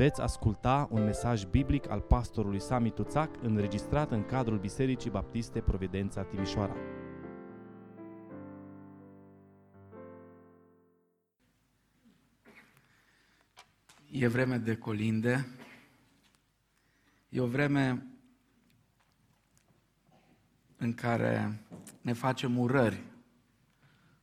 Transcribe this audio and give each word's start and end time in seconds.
Veți 0.00 0.20
asculta 0.20 0.88
un 0.90 1.04
mesaj 1.04 1.44
biblic 1.44 1.90
al 1.90 2.00
pastorului 2.00 2.60
Sami 2.60 2.90
Tuțac 2.90 3.42
înregistrat 3.42 4.10
în 4.10 4.24
cadrul 4.24 4.58
Bisericii 4.58 5.10
Baptiste 5.10 5.60
Providența 5.60 6.22
Timișoara. 6.22 6.76
E 14.10 14.26
vreme 14.28 14.56
de 14.56 14.76
colinde, 14.76 15.48
e 17.28 17.40
o 17.40 17.46
vreme 17.46 18.06
în 20.76 20.94
care 20.94 21.60
ne 22.00 22.12
facem 22.12 22.58
urări 22.58 23.02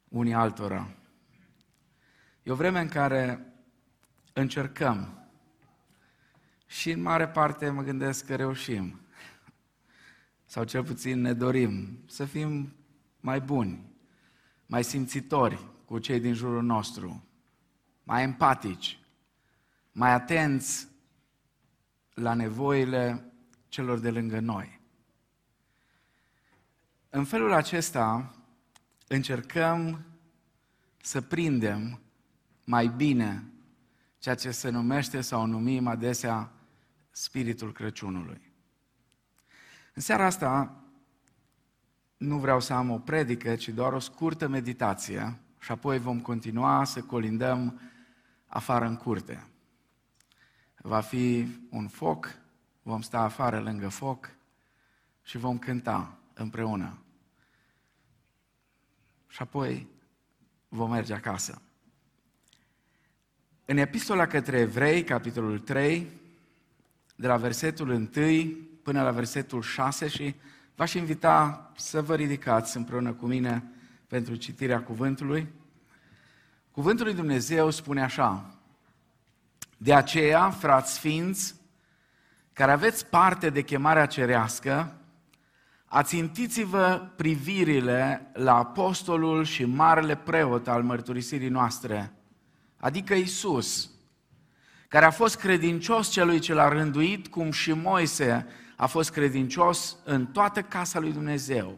unii 0.07 0.34
altora. 0.34 0.89
E 2.44 2.52
o 2.52 2.55
vreme 2.55 2.80
în 2.80 2.88
care 2.88 3.54
încercăm 4.34 5.27
și 6.68 6.91
în 6.91 7.02
mare 7.02 7.27
parte 7.27 7.69
mă 7.69 7.82
gândesc 7.82 8.25
că 8.25 8.36
reușim. 8.36 9.00
Sau 10.46 10.64
cel 10.64 10.83
puțin 10.83 11.21
ne 11.21 11.33
dorim 11.33 12.00
să 12.05 12.25
fim 12.25 12.75
mai 13.19 13.42
buni, 13.42 13.92
mai 14.65 14.83
simțitori 14.83 15.65
cu 15.86 16.00
cei 16.00 16.19
din 16.19 16.33
jurul 16.33 16.64
nostru, 16.64 17.23
mai 18.04 18.23
empatici, 18.23 19.00
mai 19.92 20.11
atenți 20.11 20.87
la 22.14 22.33
nevoile 22.33 23.31
celor 23.68 24.00
de 24.00 24.11
lângă 24.11 24.39
noi. 24.39 24.79
În 27.09 27.23
felul 27.23 27.54
acesta 27.54 28.36
încercăm 29.07 30.06
să 31.01 31.21
prindem 31.21 32.02
mai 32.64 32.88
bine 32.88 33.44
ceea 34.20 34.36
ce 34.36 34.52
se 34.52 34.70
numește 34.70 35.22
sau 35.22 35.45
numim 35.45 35.88
adesea 35.88 36.52
spiritul 37.22 37.72
Crăciunului. 37.72 38.42
În 39.94 40.02
seara 40.02 40.26
asta 40.26 40.84
nu 42.18 42.38
vreau 42.40 42.59
să 42.59 42.74
am 42.74 42.90
o 42.90 43.00
predică, 43.00 43.56
ci 43.56 43.70
doar 43.70 43.94
o 43.94 44.00
scurtă 44.00 44.48
meditație 44.48 45.40
și 45.59 45.72
apoi 45.72 46.00
vom 46.00 46.22
continua 46.22 46.84
să 46.84 47.02
colindăm 47.02 47.82
afară 48.48 48.86
în 48.86 48.96
curte. 48.96 49.48
Va 50.76 51.02
fi 51.02 51.48
un 51.70 51.88
foc, 51.88 52.40
vom 52.82 53.02
sta 53.02 53.20
afară 53.20 53.59
lângă 53.59 53.88
foc 53.88 54.30
și 55.24 55.38
vom 55.38 55.58
cânta 55.58 56.18
împreună. 56.34 56.98
Și 59.28 59.42
apoi 59.42 59.88
vom 60.68 60.90
merge 60.90 61.14
acasă. 61.14 61.62
În 63.66 63.78
epistola 63.78 64.28
către 64.28 64.59
evrei, 64.59 65.04
capitolul 65.04 65.59
3, 65.59 66.26
de 67.20 67.28
la 67.28 67.38
versetul 67.38 67.90
1 67.90 68.10
până 68.84 69.02
la 69.02 69.12
versetul 69.12 69.62
6 69.62 70.08
și 70.08 70.36
v-aș 70.76 70.94
invita 70.94 71.72
să 71.76 72.02
vă 72.02 72.16
ridicați 72.16 72.78
împreună 72.78 73.14
cu 73.14 73.26
mine 73.26 73.64
pentru 74.08 74.36
citirea 74.36 74.82
cuvântului. 74.82 75.48
Cuvântul 76.72 77.06
lui 77.06 77.16
Dumnezeu 77.16 77.70
spune 77.70 78.04
așa, 78.04 78.56
De 79.78 79.94
aceea, 79.94 80.50
frați 80.50 80.94
sfinți, 80.94 81.56
care 82.54 82.72
aveți 82.72 83.06
parte 83.06 83.50
de 83.50 83.62
chemarea 83.62 84.06
cerească, 84.06 84.96
ațintiți-vă 85.86 87.09
privirile 87.16 88.31
la 88.34 88.56
apostolul 88.56 89.44
și 89.44 89.66
marele 89.66 90.16
preot 90.16 90.68
al 90.68 90.84
mărturisirii 90.84 91.50
noastre, 91.50 92.14
adică 92.78 93.14
Isus, 93.14 93.90
care 94.88 95.06
a 95.06 95.10
fost 95.12 95.36
credincios 95.36 96.10
celui 96.10 96.40
ce 96.40 96.54
l-a 96.54 96.68
rânduit, 96.68 97.28
cum 97.28 97.52
și 97.52 97.72
Moise 97.72 98.46
a 98.76 98.86
fost 98.86 99.12
credincios 99.12 99.98
în 100.04 100.26
toată 100.26 100.62
casa 100.62 101.00
lui 101.00 101.12
Dumnezeu. 101.12 101.78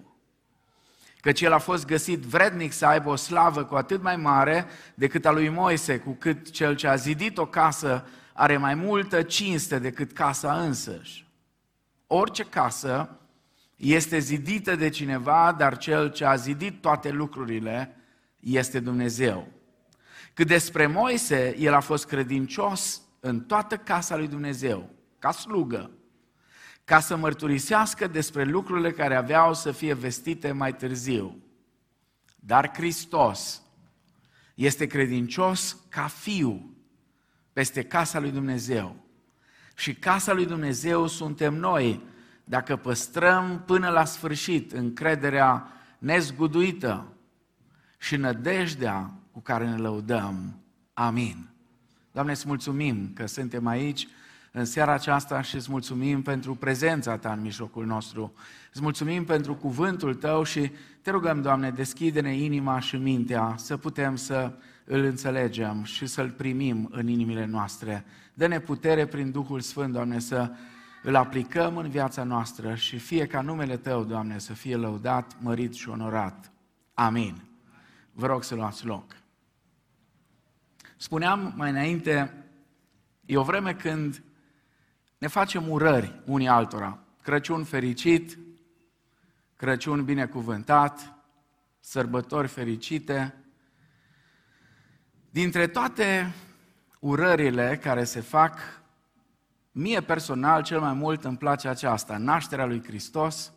Căci 1.22 1.42
el 1.42 1.54
a 1.54 1.58
fost 1.58 1.86
găsit 1.86 2.19
vrednic 2.19 2.72
să 2.72 2.86
aibă 2.86 3.09
o 3.09 3.16
slavă 3.16 3.64
cu 3.64 3.75
atât 3.75 4.02
mai 4.02 4.16
mare 4.16 4.66
decât 4.94 5.25
a 5.25 5.31
lui 5.31 5.50
Moise, 5.50 5.98
cu 5.98 6.12
cât 6.12 6.50
cel 6.50 6.75
ce 6.75 6.88
a 6.88 6.96
zidit 6.96 7.38
o 7.38 7.46
casă 7.46 8.08
are 8.34 8.58
mai 8.58 8.75
multă 8.75 9.22
cinste 9.22 9.80
decât 9.80 10.12
casa 10.12 10.62
însăși. 10.62 11.28
Orice 12.08 12.44
casă 12.44 13.19
este 13.75 14.19
zidită 14.19 14.75
de 14.75 14.90
cineva, 14.90 15.56
dar 15.58 15.78
cel 15.78 16.12
ce 16.12 16.25
a 16.25 16.36
zidit 16.36 16.81
toate 16.81 17.09
lucrurile 17.09 17.96
este 18.40 18.80
Dumnezeu. 18.80 19.48
Cât 20.39 20.47
despre 20.47 20.88
Moise, 20.88 21.55
el 21.57 21.73
a 21.73 21.79
fost 21.79 22.05
credincios 22.05 23.01
în 23.19 23.39
toată 23.41 23.77
casa 23.77 24.17
lui 24.17 24.27
Dumnezeu, 24.27 24.89
ca 25.17 25.31
slugă, 25.31 25.91
ca 26.83 27.00
să 27.00 27.16
mărturisească 27.16 28.07
despre 28.07 28.44
lucrurile 28.44 28.91
care 28.91 29.16
aveau 29.16 29.53
să 29.53 29.72
fie 29.72 29.94
vestite 29.94 30.51
mai 30.51 30.75
târziu. 30.75 31.41
Dar 32.35 32.72
Hristos 32.73 33.61
este 34.55 34.85
credincios 34.85 35.77
ca 35.89 36.07
fiu 36.07 36.75
peste 37.53 37.83
casa 37.83 38.19
lui 38.19 38.31
Dumnezeu. 38.31 38.95
Și 39.75 39.95
casa 39.95 40.33
lui 40.33 40.45
Dumnezeu 40.45 41.07
suntem 41.07 41.53
noi, 41.53 42.03
dacă 42.44 42.75
păstrăm 42.75 43.63
până 43.66 43.89
la 43.89 44.06
sfârșit 44.06 44.71
încrederea 44.71 45.71
nezguduită 45.97 47.13
și 47.97 48.16
nădejdea 48.16 49.19
cu 49.39 49.45
care 49.45 49.69
ne 49.69 49.77
lăudăm. 49.77 50.59
Amin. 50.94 51.50
Doamne, 52.11 52.31
îți 52.31 52.47
mulțumim 52.47 53.11
că 53.13 53.25
suntem 53.25 53.67
aici 53.67 54.07
în 54.51 54.66
seara 54.66 54.94
aceasta 54.94 55.41
și 55.41 55.55
îți 55.55 55.72
mulțumim 55.72 56.22
pentru 56.22 56.55
prezența 56.55 57.17
Ta 57.17 57.31
în 57.31 57.41
mijlocul 57.41 57.85
nostru. 57.85 58.33
Îți 58.73 58.81
mulțumim 58.81 59.25
pentru 59.25 59.55
cuvântul 59.55 60.16
Tău 60.16 60.44
și 60.44 60.72
te 61.01 61.11
rugăm, 61.11 61.41
Doamne, 61.41 61.72
deschide-ne 61.72 62.35
inima 62.35 62.79
și 62.79 62.95
mintea 62.95 63.55
să 63.57 63.77
putem 63.77 64.16
să 64.16 64.53
îl 64.85 65.03
înțelegem 65.03 65.83
și 65.83 66.06
să-l 66.06 66.29
primim 66.29 66.89
în 66.91 67.07
inimile 67.07 67.45
noastre. 67.45 68.06
Dă-ne 68.33 68.59
putere 68.59 69.06
prin 69.06 69.31
Duhul 69.31 69.59
Sfânt, 69.59 69.94
Doamne, 69.94 70.19
să 70.19 70.51
îl 71.03 71.16
aplicăm 71.16 71.77
în 71.77 71.89
viața 71.89 72.23
noastră 72.23 72.75
și 72.75 72.97
fie 72.97 73.27
ca 73.27 73.41
numele 73.41 73.77
Tău, 73.77 74.03
Doamne, 74.03 74.39
să 74.39 74.53
fie 74.53 74.75
lăudat, 74.75 75.35
mărit 75.41 75.73
și 75.73 75.89
onorat. 75.89 76.51
Amin. 76.94 77.44
Vă 78.13 78.25
rog 78.25 78.44
să 78.44 78.56
luați 78.56 78.85
loc. 78.85 79.19
Spuneam 81.02 81.54
mai 81.56 81.70
înainte, 81.70 82.44
e 83.26 83.38
o 83.38 83.44
vreme 83.44 83.74
când 83.74 84.24
ne 85.18 85.28
facem 85.28 85.70
urări 85.70 86.22
unii 86.26 86.48
altora. 86.48 87.00
Crăciun 87.22 87.64
fericit, 87.64 88.38
Crăciun 89.56 90.04
binecuvântat, 90.04 91.14
sărbători 91.80 92.48
fericite. 92.48 93.36
Dintre 95.30 95.68
toate 95.68 96.34
urările 97.00 97.78
care 97.78 98.04
se 98.04 98.20
fac, 98.20 98.60
mie 99.72 100.02
personal 100.02 100.64
cel 100.64 100.80
mai 100.80 100.94
mult 100.94 101.24
îmi 101.24 101.38
place 101.38 101.68
aceasta, 101.68 102.18
nașterea 102.18 102.66
lui 102.66 102.84
Hristos 102.84 103.54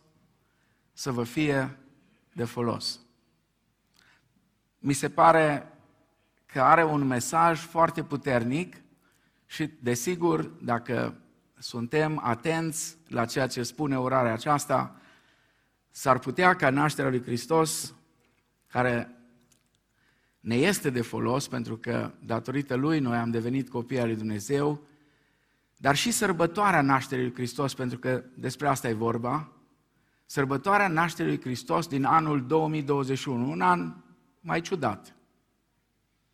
să 0.93 1.11
vă 1.11 1.23
fie 1.23 1.77
de 2.33 2.43
folos. 2.43 2.99
Mi 4.79 4.93
se 4.93 5.09
pare 5.09 5.72
că 6.53 6.61
are 6.61 6.83
un 6.83 7.07
mesaj 7.07 7.59
foarte 7.59 8.03
puternic 8.03 8.75
și, 9.45 9.69
desigur, 9.79 10.43
dacă 10.43 11.15
suntem 11.57 12.19
atenți 12.23 12.97
la 13.07 13.25
ceea 13.25 13.47
ce 13.47 13.63
spune 13.63 13.99
orarea 13.99 14.33
aceasta, 14.33 14.95
s-ar 15.89 16.19
putea 16.19 16.55
ca 16.55 16.69
nașterea 16.69 17.09
lui 17.09 17.21
Hristos, 17.21 17.93
care 18.67 19.09
ne 20.39 20.55
este 20.55 20.89
de 20.89 21.01
folos, 21.01 21.47
pentru 21.47 21.77
că 21.77 22.11
datorită 22.19 22.75
lui 22.75 22.99
noi 22.99 23.17
am 23.17 23.31
devenit 23.31 23.69
copii 23.69 23.99
al 23.99 24.07
lui 24.07 24.15
Dumnezeu, 24.15 24.81
dar 25.77 25.95
și 25.95 26.11
sărbătoarea 26.11 26.81
nașterii 26.81 27.23
lui 27.23 27.33
Hristos, 27.33 27.73
pentru 27.73 27.99
că 27.99 28.23
despre 28.35 28.67
asta 28.67 28.89
e 28.89 28.93
vorba, 28.93 29.51
sărbătoarea 30.25 30.87
nașterii 30.87 31.31
lui 31.31 31.41
Hristos 31.41 31.87
din 31.87 32.03
anul 32.03 32.45
2021, 32.45 33.51
un 33.51 33.61
an 33.61 33.93
mai 34.39 34.61
ciudat. 34.61 35.15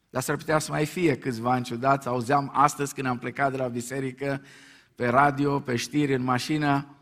Dar 0.10 0.22
s-ar 0.22 0.36
putea 0.36 0.60
să 0.60 0.72
mai 0.72 0.86
fie 0.86 1.18
câțiva 1.18 1.52
ani 1.52 1.64
ciudați. 1.64 2.08
Auzeam 2.08 2.52
astăzi 2.54 2.94
când 2.94 3.08
am 3.08 3.18
plecat 3.18 3.52
de 3.52 3.58
la 3.58 3.68
biserică, 3.68 4.42
pe 4.96 5.08
radio, 5.08 5.60
pe 5.60 5.76
știri, 5.76 6.14
în 6.14 6.24
mașină, 6.24 6.96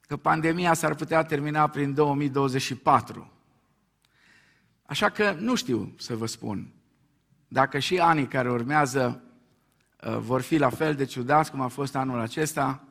că 0.00 0.16
pandemia 0.16 0.74
s-ar 0.74 0.94
putea 0.94 1.22
termina 1.22 1.68
prin 1.68 1.94
2024. 1.94 3.32
Așa 4.82 5.08
că 5.08 5.36
nu 5.38 5.54
știu 5.54 5.94
să 5.98 6.16
vă 6.16 6.26
spun. 6.26 6.72
Dacă 7.48 7.78
și 7.78 7.98
anii 7.98 8.26
care 8.26 8.50
urmează 8.50 9.22
uh, 10.06 10.16
vor 10.16 10.40
fi 10.40 10.56
la 10.56 10.70
fel 10.70 10.94
de 10.94 11.04
ciudați 11.04 11.50
cum 11.50 11.60
a 11.60 11.68
fost 11.68 11.96
anul 11.96 12.20
acesta, 12.20 12.84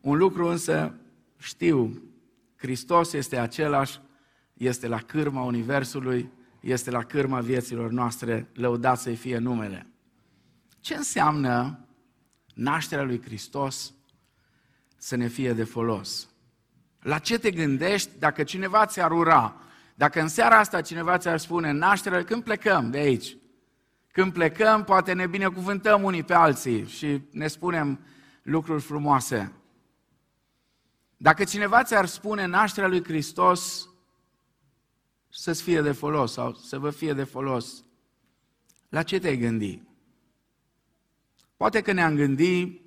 un 0.00 0.16
lucru 0.16 0.46
însă 0.46 0.94
știu, 1.38 2.02
Hristos 2.56 3.12
este 3.12 3.36
același, 3.36 4.00
este 4.54 4.88
la 4.88 4.98
cârma 4.98 5.42
Universului, 5.42 6.30
este 6.60 6.90
la 6.90 7.02
cârma 7.02 7.40
vieților 7.40 7.90
noastre, 7.90 8.48
lăudat 8.54 8.98
să-i 8.98 9.16
fie 9.16 9.38
numele. 9.38 9.86
Ce 10.80 10.94
înseamnă 10.94 11.84
nașterea 12.54 13.04
lui 13.04 13.22
Hristos 13.22 13.92
să 14.96 15.16
ne 15.16 15.26
fie 15.26 15.52
de 15.52 15.64
folos. 15.64 16.28
La 17.00 17.18
ce 17.18 17.38
te 17.38 17.50
gândești 17.50 18.10
dacă 18.18 18.42
cineva 18.42 18.86
ți-ar 18.86 19.10
ura? 19.10 19.56
Dacă 19.94 20.20
în 20.20 20.28
seara 20.28 20.58
asta 20.58 20.80
cineva 20.80 21.18
ți-ar 21.18 21.38
spune 21.38 21.70
nașterea, 21.70 22.24
când 22.24 22.42
plecăm 22.42 22.90
de 22.90 22.98
aici? 22.98 23.36
Când 24.12 24.32
plecăm, 24.32 24.84
poate 24.84 25.12
ne 25.12 25.26
binecuvântăm 25.26 26.02
unii 26.02 26.22
pe 26.22 26.34
alții 26.34 26.86
și 26.86 27.22
ne 27.30 27.46
spunem 27.46 28.00
lucruri 28.42 28.82
frumoase. 28.82 29.52
Dacă 31.16 31.44
cineva 31.44 31.82
ți-ar 31.82 32.06
spune 32.06 32.46
nașterea 32.46 32.88
lui 32.88 33.04
Hristos 33.04 33.89
să-ți 35.30 35.62
fie 35.62 35.80
de 35.80 35.92
folos 35.92 36.32
sau 36.32 36.54
să 36.54 36.78
vă 36.78 36.90
fie 36.90 37.12
de 37.12 37.24
folos, 37.24 37.84
la 38.88 39.02
ce 39.02 39.18
te-ai 39.18 39.36
gândi? 39.36 39.82
Poate 41.56 41.80
că 41.80 41.92
ne-am 41.92 42.14
gândit 42.14 42.80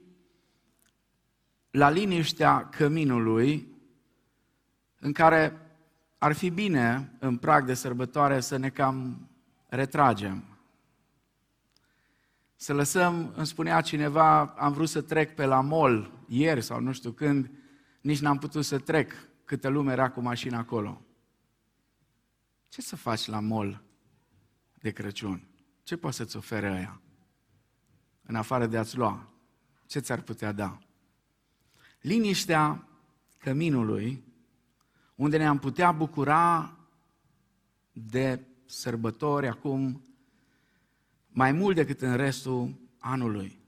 la 1.71 1.89
liniștea 1.89 2.69
căminului 2.69 3.67
în 4.99 5.11
care 5.11 5.61
ar 6.17 6.33
fi 6.33 6.49
bine 6.49 7.15
în 7.19 7.37
prag 7.37 7.65
de 7.65 7.73
sărbătoare 7.73 8.39
să 8.39 8.57
ne 8.57 8.69
cam 8.69 9.29
retragem. 9.67 10.43
Să 12.55 12.73
lăsăm, 12.73 13.33
îmi 13.35 13.45
spunea 13.45 13.81
cineva, 13.81 14.45
am 14.45 14.73
vrut 14.73 14.89
să 14.89 15.01
trec 15.01 15.35
pe 15.35 15.45
la 15.45 15.61
mol 15.61 16.11
ieri 16.27 16.61
sau 16.61 16.79
nu 16.79 16.91
știu 16.91 17.11
când, 17.11 17.51
nici 18.01 18.19
n-am 18.19 18.37
putut 18.37 18.65
să 18.65 18.79
trec, 18.79 19.13
câtă 19.45 19.67
lume 19.67 19.91
era 19.91 20.09
cu 20.09 20.21
mașina 20.21 20.57
acolo. 20.57 21.01
Ce 22.73 22.81
să 22.81 22.95
faci 22.95 23.25
la 23.25 23.39
mol 23.39 23.83
de 24.79 24.91
Crăciun? 24.91 25.47
Ce 25.83 25.97
poate 25.97 26.15
să-ți 26.15 26.37
ofere 26.37 26.71
ăia? 26.71 27.01
În 28.21 28.35
afară 28.35 28.65
de 28.67 28.77
a-ți 28.77 28.97
lua. 28.97 29.33
Ce 29.85 29.99
ți-ar 29.99 30.21
putea 30.21 30.51
da? 30.51 30.79
Liniștea 32.01 32.87
căminului, 33.37 34.23
unde 35.15 35.37
ne-am 35.37 35.59
putea 35.59 35.91
bucura 35.91 36.77
de 37.91 38.45
sărbători 38.65 39.47
acum 39.47 40.05
mai 41.27 41.51
mult 41.51 41.75
decât 41.75 42.01
în 42.01 42.15
restul 42.15 42.75
anului. 42.99 43.59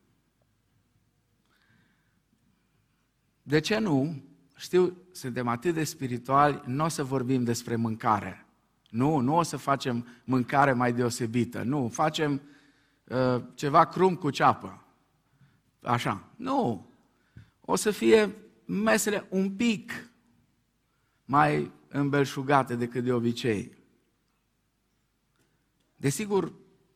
De 3.41 3.59
ce 3.59 3.77
nu? 3.77 4.23
Știu, 4.55 4.97
suntem 5.11 5.47
atât 5.47 5.73
de 5.73 5.83
spirituali, 5.83 6.61
nu 6.65 6.83
o 6.83 6.87
să 6.87 7.03
vorbim 7.03 7.43
despre 7.43 7.75
mâncare. 7.75 8.44
Nu, 8.95 9.19
nu 9.19 9.35
o 9.35 9.43
să 9.43 9.57
facem 9.57 10.07
mâncare 10.23 10.73
mai 10.73 10.93
deosebită. 10.93 11.63
Nu, 11.63 11.87
facem 11.87 12.41
uh, 13.03 13.43
ceva 13.53 13.85
crum 13.85 14.15
cu 14.15 14.29
ceapă. 14.29 14.85
Așa. 15.81 16.29
Nu. 16.35 16.89
O 17.61 17.75
să 17.75 17.91
fie 17.91 18.35
mesele 18.65 19.25
un 19.29 19.55
pic 19.55 20.09
mai 21.25 21.71
îmbelșugate 21.87 22.75
decât 22.75 23.03
de 23.03 23.13
obicei. 23.13 23.77
Desigur, 25.95 26.53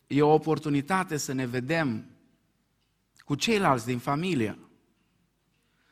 e 0.07 0.21
o 0.21 0.33
oportunitate 0.33 1.17
să 1.17 1.33
ne 1.33 1.45
vedem 1.45 2.05
cu 3.17 3.35
ceilalți 3.35 3.85
din 3.85 3.97
familie, 3.97 4.59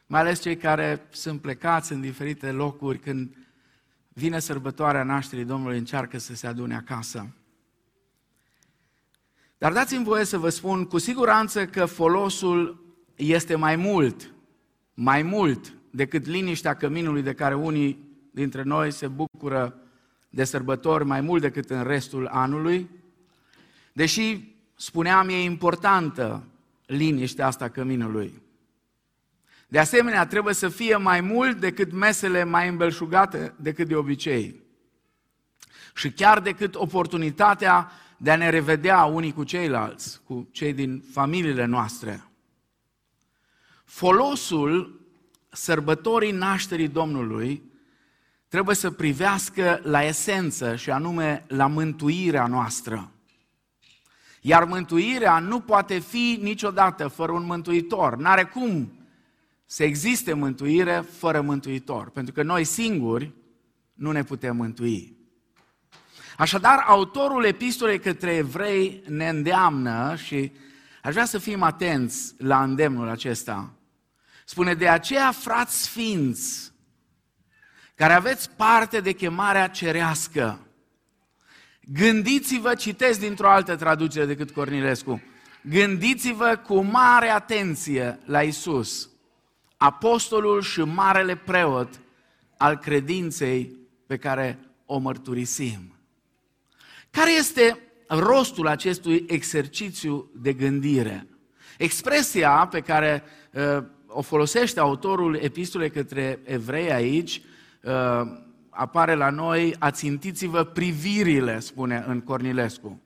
mai 0.06 0.20
ales 0.20 0.42
cei 0.42 0.58
care 0.58 1.08
sunt 1.10 1.42
plecați 1.42 1.92
în 1.92 2.02
diferite 2.02 2.52
locuri 2.52 3.00
când 3.00 3.47
vine 4.18 4.40
sărbătoarea 4.40 5.04
nașterii 5.04 5.46
Domnului, 5.46 5.78
încearcă 5.78 6.18
să 6.18 6.36
se 6.36 6.48
adune 6.48 6.76
acasă. 6.76 7.28
Dar 9.58 9.74
dați-mi 9.74 10.04
voie 10.04 10.24
să 10.24 10.38
vă 10.38 10.50
spun 10.50 10.86
cu 10.86 10.98
siguranță 10.98 11.66
că 11.66 11.86
folosul 11.86 12.86
este 13.16 13.56
mai 13.56 13.76
mult, 13.76 14.34
mai 14.94 15.22
mult 15.24 15.74
decât 15.90 16.26
liniștea 16.26 16.76
căminului 16.76 17.22
de 17.22 17.34
care 17.34 17.56
unii 17.56 18.00
dintre 18.32 18.64
noi 18.64 18.92
se 18.92 19.08
bucură 19.08 19.80
de 20.30 20.44
sărbători 20.44 21.06
mai 21.06 21.22
mult 21.22 21.42
decât 21.42 21.70
în 21.70 21.84
restul 21.84 22.28
anului, 22.28 22.90
deși 23.94 24.56
spuneam 24.76 25.30
e 25.30 25.44
importantă 25.44 26.44
liniștea 26.86 27.48
asta 27.48 27.70
căminului. 27.70 28.42
De 29.68 29.80
asemenea, 29.80 30.26
trebuie 30.26 30.54
să 30.54 30.70
fie 30.70 30.96
mai 30.96 31.22
mult 31.22 31.60
decât 31.60 31.92
mesele 31.92 32.44
mai 32.44 32.68
îmbelșugate 32.68 33.54
decât 33.56 33.88
de 33.88 33.96
obicei. 33.96 34.62
Și 35.96 36.12
chiar 36.12 36.40
decât 36.40 36.76
oportunitatea 36.76 37.92
de 38.18 38.32
a 38.32 38.36
ne 38.36 38.50
revedea 38.50 39.04
unii 39.04 39.34
cu 39.34 39.44
ceilalți, 39.44 40.22
cu 40.24 40.48
cei 40.52 40.74
din 40.74 41.04
familiile 41.12 41.66
noastre. 41.66 42.24
Folosul 43.86 45.02
sărbătorii 45.50 46.32
nașterii 46.32 46.88
Domnului 46.88 47.64
trebuie 48.48 48.76
să 48.76 48.92
privească 48.92 49.80
la 49.84 50.04
esență 50.04 50.76
și 50.76 50.92
anume 50.92 51.46
la 51.48 51.68
mântuirea 51.68 52.48
noastră. 52.48 53.12
Iar 54.42 54.64
mântuirea 54.64 55.40
nu 55.40 55.60
poate 55.60 56.00
fi 56.00 56.40
niciodată 56.42 57.08
fără 57.08 57.32
un 57.32 57.46
mântuitor. 57.46 58.16
N-are 58.18 58.44
cum 58.44 58.97
să 59.70 59.84
existe 59.84 60.34
mântuire 60.34 61.06
fără 61.18 61.42
mântuitor, 61.42 62.10
pentru 62.10 62.34
că 62.34 62.44
noi 62.44 62.64
singuri 62.64 63.34
nu 63.94 64.12
ne 64.12 64.24
putem 64.24 64.56
mântui. 64.56 65.18
Așadar, 66.38 66.84
autorul 66.86 67.46
epistolei 67.46 68.00
către 68.00 68.36
evrei 68.36 69.04
ne 69.08 69.30
îndeamnă 69.30 70.16
și 70.16 70.52
aș 71.02 71.14
vrea 71.14 71.26
să 71.26 71.38
fim 71.38 71.62
atenți 71.62 72.34
la 72.38 72.64
îndemnul 72.64 73.10
acesta. 73.10 73.74
Spune, 74.46 74.74
de 74.74 74.88
aceea, 74.88 75.32
frați 75.32 75.84
sfinți, 75.84 76.72
care 77.96 78.14
aveți 78.14 78.50
parte 78.50 79.00
de 79.00 79.12
chemarea 79.12 79.68
cerească, 79.68 80.60
gândiți-vă, 81.82 82.76
citesc 82.76 83.20
dintr-o 83.20 83.50
altă 83.50 83.76
traducere 83.76 84.26
decât 84.26 84.52
Cornilescu, 84.52 85.22
gândiți-vă 85.62 86.62
cu 86.66 86.82
mare 86.82 87.30
atenție 87.30 88.20
la 88.26 88.42
Isus, 88.42 89.10
apostolul 89.78 90.62
și 90.62 90.82
marele 90.82 91.36
preot 91.36 92.00
al 92.58 92.78
credinței 92.78 93.76
pe 94.08 94.18
care 94.18 94.60
o 94.86 94.98
mărturisim. 94.98 95.96
Care 97.12 97.32
este 97.32 97.80
rostul 98.08 98.68
acestui 98.68 99.26
exercițiu 99.28 100.32
de 100.36 100.54
gândire? 100.54 101.28
Expresia 101.78 102.68
pe 102.72 102.80
care 102.80 103.24
uh, 103.52 103.84
o 104.08 104.22
folosește 104.22 104.80
autorul 104.80 105.36
epistolei 105.36 105.90
către 105.90 106.40
evrei 106.44 106.92
aici 106.92 107.42
uh, 107.84 107.92
apare 108.70 109.16
la 109.16 109.30
noi, 109.30 109.76
ațintiți-vă 109.80 110.64
privirile, 110.64 111.60
spune 111.60 112.04
în 112.08 112.22
Cornilescu. 112.22 113.02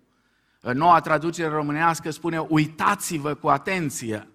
Noua 0.73 0.99
traducere 0.99 1.47
românească 1.47 2.09
spune, 2.09 2.37
uitați-vă 2.37 3.33
cu 3.33 3.47
atenție. 3.47 4.27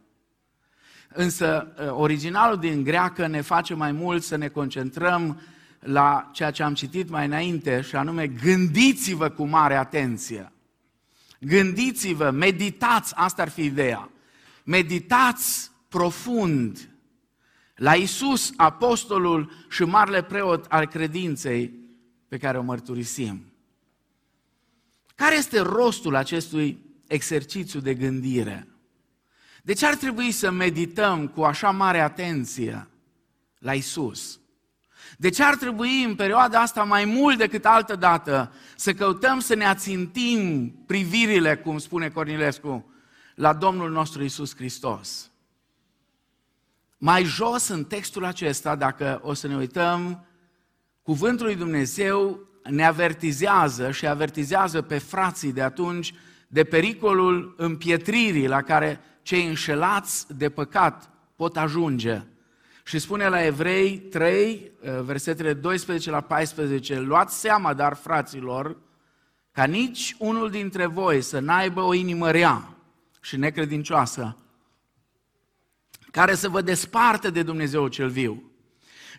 Însă 1.16 1.74
ă, 1.78 1.92
originalul 1.92 2.58
din 2.58 2.82
greacă 2.82 3.26
ne 3.26 3.40
face 3.40 3.74
mai 3.74 3.92
mult 3.92 4.22
să 4.22 4.36
ne 4.36 4.48
concentrăm 4.48 5.40
la 5.80 6.30
ceea 6.32 6.50
ce 6.50 6.62
am 6.62 6.74
citit 6.74 7.08
mai 7.08 7.26
înainte 7.26 7.80
și 7.80 7.96
anume 7.96 8.26
gândiți-vă 8.26 9.28
cu 9.28 9.44
mare 9.44 9.74
atenție. 9.74 10.52
Gândiți-vă, 11.40 12.30
meditați, 12.30 13.12
asta 13.16 13.42
ar 13.42 13.48
fi 13.48 13.64
ideea. 13.64 14.10
Meditați 14.64 15.70
profund 15.88 16.88
la 17.74 17.94
Isus, 17.94 18.52
apostolul 18.56 19.52
și 19.68 19.82
marele 19.84 20.22
preot 20.22 20.64
al 20.68 20.86
credinței 20.86 21.74
pe 22.28 22.38
care 22.38 22.58
o 22.58 22.62
mărturisim. 22.62 23.44
Care 25.14 25.36
este 25.36 25.60
rostul 25.60 26.14
acestui 26.14 26.78
exercițiu 27.06 27.80
de 27.80 27.94
gândire? 27.94 28.68
De 29.66 29.72
ce 29.72 29.86
ar 29.86 29.94
trebui 29.94 30.30
să 30.30 30.50
medităm 30.50 31.26
cu 31.28 31.42
așa 31.42 31.70
mare 31.70 32.00
atenție 32.00 32.88
la 33.58 33.74
Isus? 33.74 34.40
De 35.18 35.28
ce 35.28 35.42
ar 35.42 35.56
trebui 35.56 36.02
în 36.02 36.14
perioada 36.14 36.60
asta 36.60 36.82
mai 36.82 37.04
mult 37.04 37.38
decât 37.38 37.64
altă 37.64 37.96
dată 37.96 38.52
să 38.76 38.92
căutăm 38.92 39.40
să 39.40 39.54
ne 39.54 39.66
ațintim 39.66 40.70
privirile, 40.86 41.56
cum 41.56 41.78
spune 41.78 42.08
Cornilescu, 42.08 42.90
la 43.34 43.52
Domnul 43.52 43.90
nostru 43.90 44.24
Isus 44.24 44.56
Hristos? 44.56 45.30
Mai 46.98 47.24
jos 47.24 47.68
în 47.68 47.84
textul 47.84 48.24
acesta, 48.24 48.74
dacă 48.74 49.20
o 49.22 49.34
să 49.34 49.46
ne 49.46 49.56
uităm, 49.56 50.26
cuvântul 51.02 51.46
lui 51.46 51.56
Dumnezeu 51.56 52.40
ne 52.70 52.86
avertizează 52.86 53.90
și 53.90 54.06
avertizează 54.06 54.82
pe 54.82 54.98
frații 54.98 55.52
de 55.52 55.62
atunci 55.62 56.14
de 56.48 56.64
pericolul 56.64 57.54
împietririi 57.56 58.46
la 58.46 58.62
care 58.62 59.00
cei 59.26 59.46
înșelați 59.46 60.36
de 60.36 60.48
păcat 60.48 61.10
pot 61.36 61.56
ajunge. 61.56 62.22
Și 62.84 62.98
spune 62.98 63.28
la 63.28 63.44
Evrei 63.44 63.98
3, 63.98 64.72
versetele 65.00 65.52
12 65.52 66.10
la 66.10 66.20
14, 66.20 67.00
luați 67.00 67.40
seama, 67.40 67.74
dar 67.74 67.94
fraților, 67.94 68.76
ca 69.52 69.64
nici 69.64 70.16
unul 70.18 70.50
dintre 70.50 70.86
voi 70.86 71.22
să 71.22 71.38
n-aibă 71.38 71.80
o 71.80 71.94
inimă 71.94 72.30
rea 72.30 72.76
și 73.20 73.36
necredincioasă, 73.36 74.36
care 76.10 76.34
să 76.34 76.48
vă 76.48 76.60
desparte 76.60 77.30
de 77.30 77.42
Dumnezeu 77.42 77.88
cel 77.88 78.08
viu, 78.08 78.50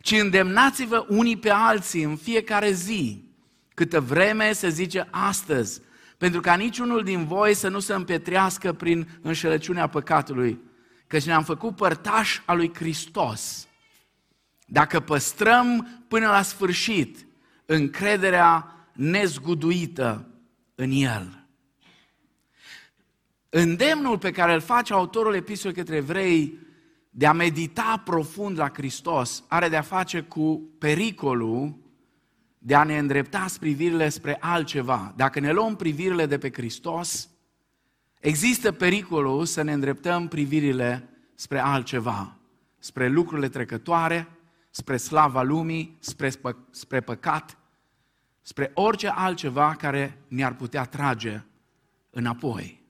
ci 0.01 0.11
îndemnați-vă 0.11 1.05
unii 1.09 1.37
pe 1.37 1.49
alții 1.49 2.03
în 2.03 2.15
fiecare 2.15 2.71
zi, 2.71 3.31
câtă 3.73 3.99
vreme 3.99 4.51
se 4.51 4.69
zice 4.69 5.07
astăzi, 5.11 5.81
pentru 6.17 6.41
ca 6.41 6.55
niciunul 6.55 7.03
din 7.03 7.25
voi 7.25 7.53
să 7.53 7.67
nu 7.67 7.79
se 7.79 7.93
împetrească 7.93 8.73
prin 8.73 9.19
înșelăciunea 9.21 9.87
păcatului, 9.87 10.59
căci 11.07 11.25
ne-am 11.25 11.43
făcut 11.43 11.75
părtași 11.75 12.41
a 12.45 12.53
lui 12.53 12.73
Hristos. 12.73 13.67
Dacă 14.65 14.99
păstrăm 14.99 15.87
până 16.07 16.27
la 16.27 16.41
sfârșit 16.41 17.27
încrederea 17.65 18.75
nezguduită 18.93 20.27
în 20.75 20.91
El. 20.91 21.45
Îndemnul 23.49 24.17
pe 24.17 24.31
care 24.31 24.53
îl 24.53 24.59
face 24.59 24.93
autorul 24.93 25.35
epistolei 25.35 25.75
către 25.75 25.95
evrei 25.95 26.57
de 27.09 27.25
a 27.25 27.33
medita 27.33 28.01
profund 28.05 28.57
la 28.57 28.69
Hristos 28.73 29.43
are 29.47 29.69
de 29.69 29.75
a 29.75 29.81
face 29.81 30.21
cu 30.21 30.69
pericolul 30.77 31.77
de 32.67 32.75
a 32.75 32.83
ne 32.83 32.97
îndrepta 32.97 33.45
privirile 33.59 34.09
spre 34.09 34.37
altceva. 34.39 35.13
Dacă 35.15 35.39
ne 35.39 35.51
luăm 35.51 35.75
privirile 35.75 36.25
de 36.25 36.37
pe 36.37 36.51
Hristos, 36.51 37.29
există 38.19 38.71
pericolul 38.71 39.45
să 39.45 39.61
ne 39.61 39.73
îndreptăm 39.73 40.27
privirile 40.27 41.09
spre 41.35 41.59
altceva, 41.59 42.37
spre 42.79 43.07
lucrurile 43.07 43.49
trecătoare, 43.49 44.27
spre 44.69 44.97
slava 44.97 45.41
lumii, 45.41 45.97
spre, 45.99 46.29
spă, 46.29 46.57
spre 46.69 47.01
păcat, 47.01 47.57
spre 48.41 48.71
orice 48.73 49.07
altceva 49.07 49.75
care 49.75 50.17
ne-ar 50.27 50.55
putea 50.55 50.83
trage 50.83 51.41
înapoi. 52.09 52.83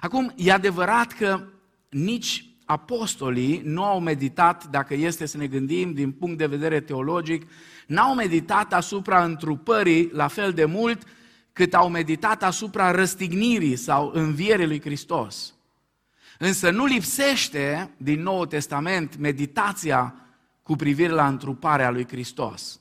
Acum, 0.00 0.32
e 0.36 0.52
adevărat 0.52 1.12
că 1.12 1.44
nici 1.90 2.46
apostolii 2.64 3.60
nu 3.64 3.84
au 3.84 4.00
meditat, 4.00 4.66
dacă 4.66 4.94
este 4.94 5.26
să 5.26 5.36
ne 5.36 5.46
gândim 5.46 5.92
din 5.92 6.12
punct 6.12 6.38
de 6.38 6.46
vedere 6.46 6.80
teologic, 6.80 7.46
n-au 7.86 8.14
meditat 8.14 8.72
asupra 8.72 9.24
întrupării 9.24 10.10
la 10.12 10.28
fel 10.28 10.52
de 10.52 10.64
mult 10.64 11.02
cât 11.52 11.74
au 11.74 11.88
meditat 11.88 12.42
asupra 12.42 12.90
răstignirii 12.90 13.76
sau 13.76 14.10
învierii 14.14 14.66
lui 14.66 14.80
Hristos. 14.80 15.54
Însă 16.38 16.70
nu 16.70 16.84
lipsește 16.84 17.94
din 17.96 18.22
Noul 18.22 18.46
Testament 18.46 19.16
meditația 19.16 20.14
cu 20.62 20.76
privire 20.76 21.12
la 21.12 21.26
întruparea 21.26 21.90
lui 21.90 22.06
Hristos. 22.08 22.80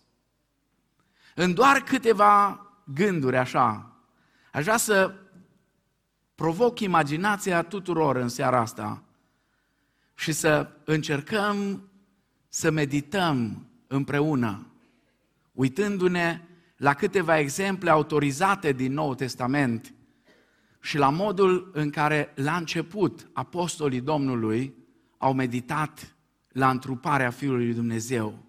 În 1.35 1.53
doar 1.53 1.79
câteva 1.79 2.65
gânduri 2.83 3.37
așa, 3.37 3.91
aș 4.51 4.63
vrea 4.63 4.77
să 4.77 5.15
provoc 6.35 6.79
imaginația 6.79 7.61
tuturor 7.61 8.15
în 8.15 8.27
seara 8.27 8.59
asta 8.59 9.03
și 10.15 10.31
să 10.31 10.69
încercăm 10.83 11.87
să 12.49 12.71
medităm 12.71 13.67
împreună, 13.87 14.67
uitându-ne 15.53 16.41
la 16.77 16.93
câteva 16.93 17.39
exemple 17.39 17.89
autorizate 17.89 18.71
din 18.71 18.93
Noul 18.93 19.15
Testament 19.15 19.93
și 20.81 20.97
la 20.97 21.09
modul 21.09 21.71
în 21.73 21.89
care 21.89 22.31
la 22.35 22.55
început 22.55 23.29
apostolii 23.33 24.01
Domnului 24.01 24.73
au 25.17 25.33
meditat 25.33 26.15
la 26.49 26.69
întruparea 26.69 27.29
Fiului 27.29 27.65
lui 27.65 27.73
Dumnezeu. 27.73 28.43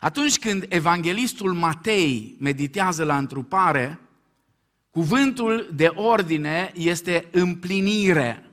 Atunci 0.00 0.38
când 0.38 0.66
evanghelistul 0.68 1.52
Matei 1.52 2.36
meditează 2.40 3.04
la 3.04 3.16
întrupare, 3.16 4.00
cuvântul 4.90 5.70
de 5.74 5.86
ordine 5.94 6.72
este 6.74 7.28
împlinire. 7.30 8.50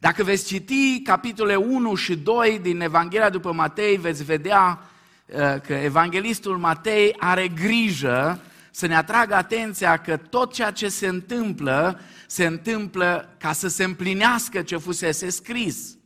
Dacă 0.00 0.22
veți 0.22 0.46
citi 0.46 1.02
capitole 1.02 1.56
1 1.56 1.94
și 1.94 2.16
2 2.16 2.58
din 2.58 2.80
Evanghelia 2.80 3.30
după 3.30 3.52
Matei, 3.52 3.96
veți 3.96 4.24
vedea 4.24 4.78
uh, 4.80 4.97
că 5.66 5.72
evanghelistul 5.72 6.56
Matei 6.56 7.14
are 7.18 7.48
grijă 7.48 8.40
să 8.70 8.86
ne 8.86 8.96
atragă 8.96 9.34
atenția 9.34 9.96
că 9.96 10.16
tot 10.16 10.52
ceea 10.52 10.70
ce 10.70 10.88
se 10.88 11.06
întâmplă, 11.06 12.00
se 12.26 12.46
întâmplă 12.46 13.34
ca 13.38 13.52
să 13.52 13.68
se 13.68 13.84
împlinească 13.84 14.62
ce 14.62 14.76
fusese 14.76 15.30
scris. 15.30 15.96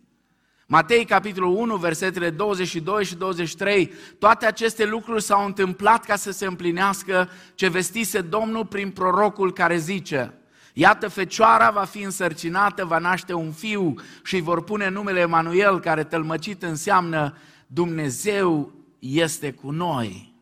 Matei, 0.67 1.05
capitolul 1.05 1.57
1, 1.57 1.77
versetele 1.77 2.31
22 2.31 3.05
și 3.05 3.15
23, 3.15 3.93
toate 4.19 4.47
aceste 4.47 4.85
lucruri 4.85 5.23
s-au 5.23 5.45
întâmplat 5.45 6.05
ca 6.05 6.17
să 6.17 6.31
se 6.31 6.47
împlinească 6.47 7.29
ce 7.55 7.69
vestise 7.69 8.21
Domnul 8.21 8.67
prin 8.67 8.91
prorocul 8.91 9.53
care 9.53 9.77
zice, 9.77 10.35
Iată, 10.75 11.09
fecioara 11.09 11.71
va 11.71 11.85
fi 11.85 12.03
însărcinată, 12.03 12.85
va 12.85 12.99
naște 12.99 13.33
un 13.33 13.53
fiu 13.53 13.95
și 14.23 14.35
îi 14.35 14.41
vor 14.41 14.65
pune 14.65 14.89
numele 14.89 15.21
Emanuel, 15.21 15.81
care 15.81 16.05
tălmăcit 16.05 16.63
înseamnă 16.63 17.37
Dumnezeu 17.67 18.73
este 19.03 19.53
cu 19.53 19.71
noi. 19.71 20.35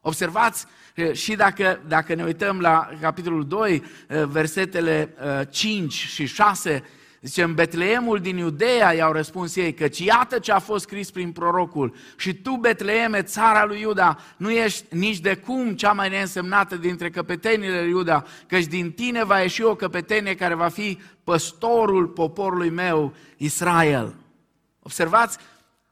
Observați, 0.00 0.66
și 1.12 1.34
dacă, 1.34 1.80
dacă 1.88 2.14
ne 2.14 2.24
uităm 2.24 2.60
la 2.60 2.88
capitolul 3.00 3.46
2, 3.46 3.82
versetele 4.28 5.14
5 5.50 5.92
și 5.92 6.26
6, 6.26 6.82
Zice, 7.20 7.42
în 7.42 7.54
Betleemul 7.54 8.18
din 8.18 8.36
Iudeea 8.36 8.92
i-au 8.94 9.12
răspuns 9.12 9.56
ei, 9.56 9.74
căci 9.74 9.98
iată 9.98 10.38
ce 10.38 10.52
a 10.52 10.58
fost 10.58 10.84
scris 10.84 11.10
prin 11.10 11.32
prorocul. 11.32 11.94
Și 12.16 12.34
tu, 12.34 12.50
Betleeme, 12.50 13.22
țara 13.22 13.64
lui 13.64 13.80
Iuda, 13.80 14.18
nu 14.36 14.50
ești 14.50 14.96
nici 14.96 15.18
de 15.18 15.34
cum 15.34 15.74
cea 15.74 15.92
mai 15.92 16.08
neînsemnată 16.08 16.76
dintre 16.76 17.10
căpetenile 17.10 17.80
lui 17.80 17.90
Iuda, 17.90 18.24
căci 18.46 18.64
din 18.64 18.92
tine 18.92 19.24
va 19.24 19.40
ieși 19.40 19.62
o 19.62 19.74
căpetenie 19.74 20.34
care 20.34 20.54
va 20.54 20.68
fi 20.68 20.98
păstorul 21.24 22.06
poporului 22.06 22.70
meu, 22.70 23.14
Israel. 23.36 24.14
Observați, 24.82 25.38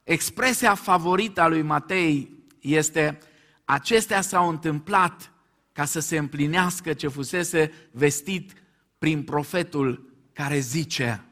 expresia 0.04 0.74
favorită 0.74 1.40
a 1.40 1.48
lui 1.48 1.62
Matei 1.62 2.32
este 2.60 3.18
acestea 3.64 4.20
s-au 4.20 4.48
întâmplat 4.48 5.32
ca 5.72 5.84
să 5.84 6.00
se 6.00 6.16
împlinească 6.16 6.92
ce 6.92 7.08
fusese 7.08 7.72
vestit 7.90 8.52
prin 8.98 9.22
profetul 9.22 10.12
care 10.32 10.58
zice. 10.58 11.24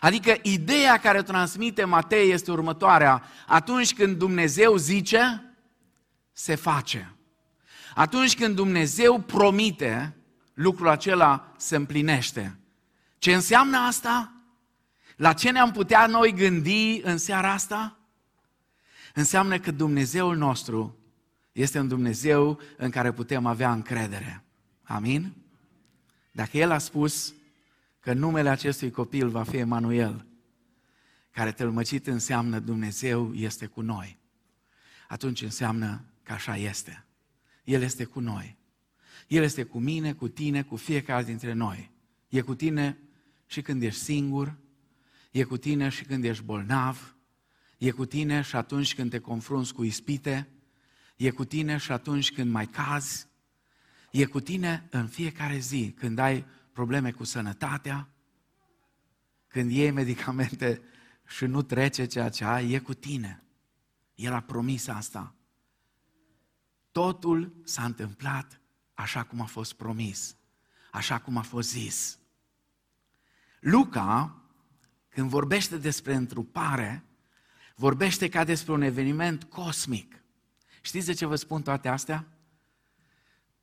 Adică 0.00 0.36
ideea 0.42 0.98
care 0.98 1.22
transmite 1.22 1.84
Matei 1.84 2.30
este 2.30 2.50
următoarea. 2.50 3.22
Atunci 3.46 3.94
când 3.94 4.16
Dumnezeu 4.16 4.76
zice, 4.76 5.54
se 6.32 6.54
face. 6.54 7.16
Atunci 7.94 8.36
când 8.36 8.54
Dumnezeu 8.54 9.20
promite, 9.20 10.16
lucrul 10.54 10.88
acela 10.88 11.52
se 11.56 11.76
împlinește. 11.76 12.58
Ce 13.18 13.34
înseamnă 13.34 13.76
asta? 13.76 14.32
La 15.22 15.32
ce 15.32 15.50
ne-am 15.50 15.70
putea 15.70 16.06
noi 16.06 16.32
gândi 16.32 17.00
în 17.02 17.18
seara 17.18 17.52
asta? 17.52 17.98
Înseamnă 19.14 19.58
că 19.58 19.70
Dumnezeul 19.70 20.36
nostru 20.36 20.98
este 21.52 21.78
un 21.78 21.88
Dumnezeu 21.88 22.60
în 22.76 22.90
care 22.90 23.12
putem 23.12 23.46
avea 23.46 23.72
încredere. 23.72 24.44
Amin? 24.82 25.34
Dacă 26.32 26.56
El 26.56 26.70
a 26.70 26.78
spus, 26.78 27.34
că 28.00 28.12
numele 28.12 28.48
acestui 28.48 28.90
copil 28.90 29.28
va 29.28 29.42
fi 29.42 29.56
Emanuel, 29.56 30.26
care 31.30 31.52
tălmăcit 31.52 32.06
înseamnă 32.06 32.58
Dumnezeu 32.58 33.34
este 33.34 33.66
cu 33.66 33.80
noi. 33.80 34.18
Atunci 35.08 35.42
înseamnă 35.42 36.04
că 36.22 36.32
așa 36.32 36.56
este. 36.56 37.04
El 37.64 37.82
este 37.82 38.04
cu 38.04 38.20
noi. 38.20 38.56
El 39.28 39.42
este 39.42 39.62
cu 39.62 39.78
mine, 39.78 40.12
cu 40.12 40.28
tine, 40.28 40.62
cu 40.62 40.76
fiecare 40.76 41.24
dintre 41.24 41.52
noi. 41.52 41.90
E 42.28 42.40
cu 42.40 42.54
tine 42.54 42.98
și 43.46 43.62
când 43.62 43.82
ești 43.82 44.00
singur, 44.00 44.60
e 45.32 45.42
cu 45.42 45.56
tine 45.56 45.88
și 45.88 46.04
când 46.04 46.24
ești 46.24 46.44
bolnav, 46.44 47.16
e 47.78 47.90
cu 47.90 48.04
tine 48.04 48.40
și 48.40 48.56
atunci 48.56 48.94
când 48.94 49.10
te 49.10 49.18
confrunți 49.18 49.74
cu 49.74 49.84
ispite, 49.84 50.48
e 51.16 51.30
cu 51.30 51.44
tine 51.44 51.76
și 51.76 51.92
atunci 51.92 52.32
când 52.32 52.50
mai 52.50 52.66
cazi, 52.66 53.26
e 54.10 54.24
cu 54.24 54.40
tine 54.40 54.88
în 54.90 55.06
fiecare 55.06 55.58
zi, 55.58 55.94
când 55.96 56.18
ai 56.18 56.46
probleme 56.72 57.10
cu 57.10 57.24
sănătatea, 57.24 58.08
când 59.48 59.70
iei 59.70 59.90
medicamente 59.90 60.82
și 61.26 61.44
nu 61.44 61.62
trece 61.62 62.06
ceea 62.06 62.28
ce 62.28 62.44
ai, 62.44 62.72
e 62.72 62.78
cu 62.78 62.94
tine. 62.94 63.42
El 64.14 64.32
a 64.32 64.40
promis 64.40 64.88
asta. 64.88 65.34
Totul 66.90 67.60
s-a 67.64 67.84
întâmplat 67.84 68.60
așa 68.94 69.22
cum 69.22 69.40
a 69.40 69.44
fost 69.44 69.72
promis, 69.72 70.36
așa 70.90 71.18
cum 71.18 71.36
a 71.36 71.42
fost 71.42 71.68
zis. 71.70 72.18
Luca, 73.60 74.41
când 75.12 75.28
vorbește 75.28 75.76
despre 75.76 76.14
întrupare, 76.14 77.04
vorbește 77.74 78.28
ca 78.28 78.44
despre 78.44 78.72
un 78.72 78.82
eveniment 78.82 79.44
cosmic. 79.44 80.22
Știți 80.80 81.06
de 81.06 81.12
ce 81.12 81.26
vă 81.26 81.36
spun 81.36 81.62
toate 81.62 81.88
astea? 81.88 82.26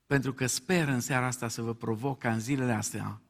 Pentru 0.06 0.34
că 0.34 0.46
sper 0.46 0.88
în 0.88 1.00
seara 1.00 1.26
asta 1.26 1.48
să 1.48 1.62
vă 1.62 1.74
provoc 1.74 2.20
ca 2.20 2.32
în 2.32 2.40
zilele 2.40 2.74
astea 2.74 3.22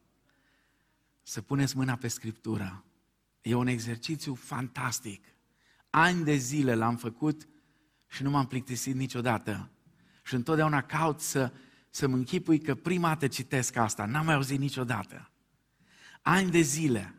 să 1.22 1.40
puneți 1.40 1.76
mâna 1.76 1.96
pe 1.96 2.08
Scriptură. 2.08 2.84
E 3.42 3.54
un 3.54 3.66
exercițiu 3.66 4.34
fantastic. 4.34 5.24
Ani 5.90 6.24
de 6.24 6.34
zile 6.34 6.74
l-am 6.74 6.96
făcut 6.96 7.48
și 8.08 8.22
nu 8.22 8.30
m-am 8.30 8.46
plictisit 8.46 8.94
niciodată. 8.94 9.70
Și 10.22 10.34
întotdeauna 10.34 10.82
caut 10.82 11.20
să, 11.20 11.52
să-mi 11.90 12.14
închipui 12.14 12.58
că 12.58 12.74
prima 12.74 13.08
dată 13.08 13.26
citesc 13.26 13.76
asta. 13.76 14.04
N-am 14.04 14.24
mai 14.24 14.34
auzit 14.34 14.58
niciodată. 14.58 15.30
Ani 16.22 16.50
de 16.50 16.60
zile. 16.60 17.14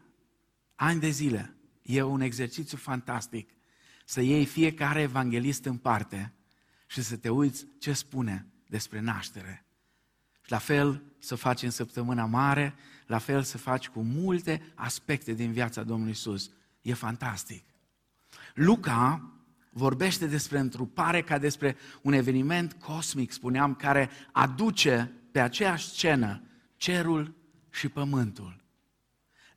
Ani 0.82 1.00
de 1.00 1.10
zile. 1.10 1.56
E 1.82 2.02
un 2.02 2.22
exercițiu 2.22 2.78
fantastic 2.78 3.50
să 4.06 4.22
iei 4.22 4.46
fiecare 4.46 5.02
evanghelist 5.02 5.66
în 5.66 5.78
parte 5.78 6.34
și 6.88 7.02
să 7.02 7.18
te 7.18 7.30
uiți 7.30 7.66
ce 7.80 7.94
spune 7.94 8.48
despre 8.68 9.00
naștere. 9.00 9.66
Și 10.42 10.52
la 10.52 10.58
fel 10.58 11.04
să 11.20 11.36
faci 11.36 11.62
în 11.62 11.70
săptămâna 11.70 12.26
mare, 12.26 12.76
la 13.06 13.18
fel 13.18 13.44
să 13.44 13.58
faci 13.58 13.88
cu 13.88 14.02
multe 14.02 14.72
aspecte 14.76 15.34
din 15.34 15.52
viața 15.52 15.84
Domnului 15.84 16.12
Isus. 16.12 16.52
E 16.82 16.94
fantastic. 16.94 17.64
Luca 18.54 19.32
vorbește 19.70 20.28
despre 20.28 20.60
întrupare 20.60 21.22
ca 21.22 21.38
despre 21.38 21.76
un 22.02 22.14
eveniment 22.14 22.74
cosmic, 22.74 23.32
spuneam, 23.32 23.76
care 23.76 24.10
aduce 24.32 25.12
pe 25.32 25.40
aceeași 25.40 25.88
scenă 25.88 26.44
cerul 26.76 27.36
și 27.70 27.90
pământul, 27.90 28.64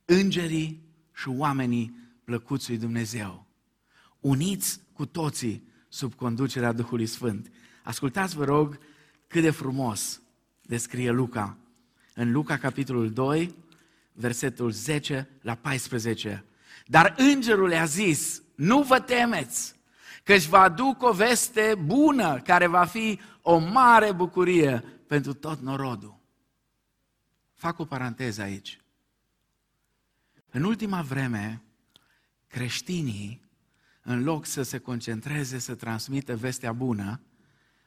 îngerii 0.05 0.84
și 1.15 1.27
oamenii 1.27 1.95
plăcuți 2.23 2.69
lui 2.69 2.77
Dumnezeu, 2.77 3.45
uniți 4.19 4.79
cu 4.93 5.05
toții 5.05 5.63
sub 5.87 6.13
conducerea 6.13 6.71
Duhului 6.71 7.05
Sfânt. 7.05 7.51
Ascultați, 7.83 8.35
vă 8.35 8.43
rog, 8.43 8.79
cât 9.27 9.41
de 9.41 9.49
frumos 9.49 10.21
descrie 10.61 11.11
Luca. 11.11 11.57
În 12.13 12.31
Luca, 12.31 12.57
capitolul 12.57 13.11
2, 13.11 13.55
versetul 14.13 14.71
10 14.71 15.29
la 15.41 15.55
14. 15.55 16.45
Dar 16.85 17.13
îngerul 17.17 17.67
le-a 17.67 17.85
zis, 17.85 18.41
nu 18.55 18.81
vă 18.81 18.99
temeți, 18.99 19.75
că 20.23 20.33
își 20.33 20.49
va 20.49 20.59
aduc 20.59 21.01
o 21.01 21.11
veste 21.11 21.75
bună, 21.85 22.39
care 22.39 22.67
va 22.67 22.85
fi 22.85 23.19
o 23.41 23.57
mare 23.57 24.11
bucurie 24.11 24.83
pentru 25.07 25.33
tot 25.33 25.59
norodul. 25.59 26.19
Fac 27.53 27.79
o 27.79 27.85
paranteză 27.85 28.41
aici. 28.41 28.79
În 30.55 30.63
ultima 30.63 31.01
vreme, 31.01 31.61
creștinii, 32.47 33.41
în 34.01 34.23
loc 34.23 34.45
să 34.45 34.61
se 34.61 34.77
concentreze 34.77 35.57
să 35.57 35.75
transmită 35.75 36.35
vestea 36.35 36.71
bună, 36.71 37.21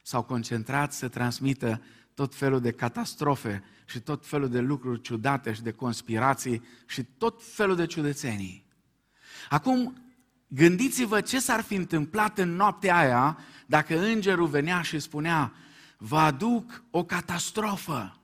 s-au 0.02 0.22
concentrat 0.22 0.92
să 0.92 1.08
transmită 1.08 1.82
tot 2.14 2.34
felul 2.34 2.60
de 2.60 2.70
catastrofe 2.70 3.64
și 3.86 4.00
tot 4.00 4.26
felul 4.26 4.48
de 4.48 4.60
lucruri 4.60 5.00
ciudate 5.00 5.52
și 5.52 5.62
de 5.62 5.72
conspirații 5.72 6.62
și 6.86 7.04
tot 7.04 7.42
felul 7.44 7.76
de 7.76 7.86
ciudățenii. 7.86 8.64
Acum, 9.48 10.02
gândiți-vă 10.48 11.20
ce 11.20 11.40
s-ar 11.40 11.60
fi 11.60 11.74
întâmplat 11.74 12.38
în 12.38 12.54
noaptea 12.54 12.96
aia 12.96 13.38
dacă 13.66 14.00
îngerul 14.00 14.46
venea 14.46 14.82
și 14.82 14.98
spunea, 14.98 15.52
vă 15.98 16.18
aduc 16.18 16.84
o 16.90 17.04
catastrofă. 17.04 18.17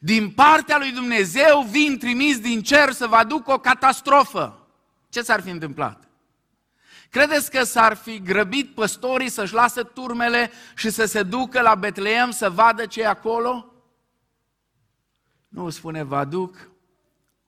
Din 0.00 0.30
partea 0.30 0.78
lui 0.78 0.92
Dumnezeu 0.92 1.62
vin 1.70 1.98
trimis 1.98 2.38
din 2.38 2.62
cer 2.62 2.92
să 2.92 3.06
vă 3.06 3.16
aduc 3.16 3.48
o 3.48 3.58
catastrofă. 3.58 4.68
Ce 5.08 5.22
s-ar 5.22 5.42
fi 5.42 5.50
întâmplat? 5.50 6.08
Credeți 7.10 7.50
că 7.50 7.64
s-ar 7.64 7.96
fi 7.96 8.22
grăbit 8.22 8.74
păstorii 8.74 9.28
să-și 9.30 9.54
lasă 9.54 9.82
turmele 9.82 10.50
și 10.76 10.90
să 10.90 11.04
se 11.04 11.22
ducă 11.22 11.60
la 11.60 11.74
Betleem 11.74 12.30
să 12.30 12.50
vadă 12.50 12.86
ce 12.86 13.00
e 13.00 13.06
acolo? 13.06 13.72
Nu, 15.48 15.70
spune, 15.70 16.02
vă 16.02 16.16
aduc 16.16 16.70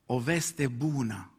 o 0.07 0.19
veste 0.19 0.67
bună. 0.67 1.33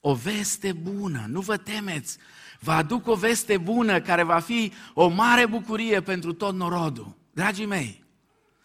O 0.00 0.14
veste 0.14 0.72
bună, 0.72 1.24
nu 1.28 1.40
vă 1.40 1.56
temeți. 1.56 2.18
Vă 2.60 2.72
aduc 2.72 3.06
o 3.06 3.14
veste 3.14 3.58
bună 3.58 4.00
care 4.00 4.22
va 4.22 4.38
fi 4.38 4.72
o 4.94 5.08
mare 5.08 5.46
bucurie 5.46 6.02
pentru 6.02 6.32
tot 6.32 6.54
norodul. 6.54 7.16
Dragii 7.32 7.66
mei, 7.66 8.03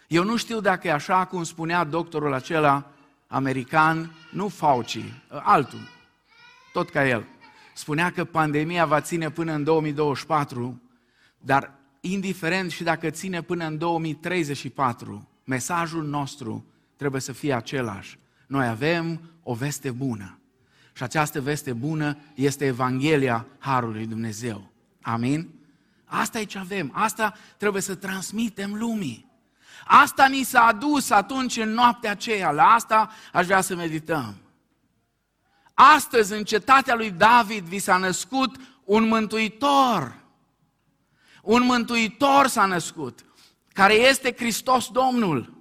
eu 0.09 0.23
nu 0.23 0.35
știu 0.35 0.59
dacă 0.59 0.87
e 0.87 0.91
așa 0.91 1.25
cum 1.25 1.43
spunea 1.43 1.83
doctorul 1.83 2.33
acela 2.33 2.91
american, 3.27 4.15
nu 4.31 4.47
Fauci, 4.47 5.13
altul, 5.27 5.89
tot 6.73 6.89
ca 6.89 7.07
el. 7.07 7.25
Spunea 7.73 8.11
că 8.11 8.25
pandemia 8.25 8.85
va 8.85 9.01
ține 9.01 9.29
până 9.29 9.53
în 9.53 9.63
2024, 9.63 10.81
dar 11.37 11.71
indiferent 11.99 12.71
și 12.71 12.83
dacă 12.83 13.09
ține 13.09 13.41
până 13.41 13.65
în 13.65 13.77
2034, 13.77 15.27
mesajul 15.43 16.03
nostru 16.03 16.65
trebuie 16.95 17.21
să 17.21 17.31
fie 17.31 17.53
același. 17.53 18.19
Noi 18.47 18.67
avem 18.67 19.21
o 19.43 19.53
veste 19.53 19.91
bună. 19.91 20.39
Și 20.93 21.03
această 21.03 21.41
veste 21.41 21.73
bună 21.73 22.17
este 22.33 22.65
Evanghelia 22.65 23.45
Harului 23.59 24.05
Dumnezeu. 24.05 24.69
Amin? 25.01 25.49
Asta 26.05 26.39
e 26.39 26.43
ce 26.43 26.57
avem. 26.57 26.91
Asta 26.93 27.33
trebuie 27.57 27.81
să 27.81 27.95
transmitem 27.95 28.73
lumii. 28.73 29.28
Asta 29.85 30.27
ni 30.27 30.43
s-a 30.43 30.61
adus 30.61 31.09
atunci 31.09 31.57
în 31.57 31.69
noaptea 31.69 32.11
aceea. 32.11 32.51
La 32.51 32.63
asta 32.63 33.11
aș 33.33 33.45
vrea 33.45 33.61
să 33.61 33.75
medităm. 33.75 34.35
Astăzi, 35.73 36.33
în 36.33 36.43
cetatea 36.43 36.95
lui 36.95 37.11
David, 37.11 37.63
vi 37.63 37.79
s-a 37.79 37.97
născut 37.97 38.55
un 38.83 39.07
mântuitor. 39.07 40.17
Un 41.41 41.63
mântuitor 41.63 42.47
s-a 42.47 42.65
născut, 42.65 43.25
care 43.73 43.93
este 43.93 44.33
Hristos 44.37 44.87
Domnul. 44.87 45.53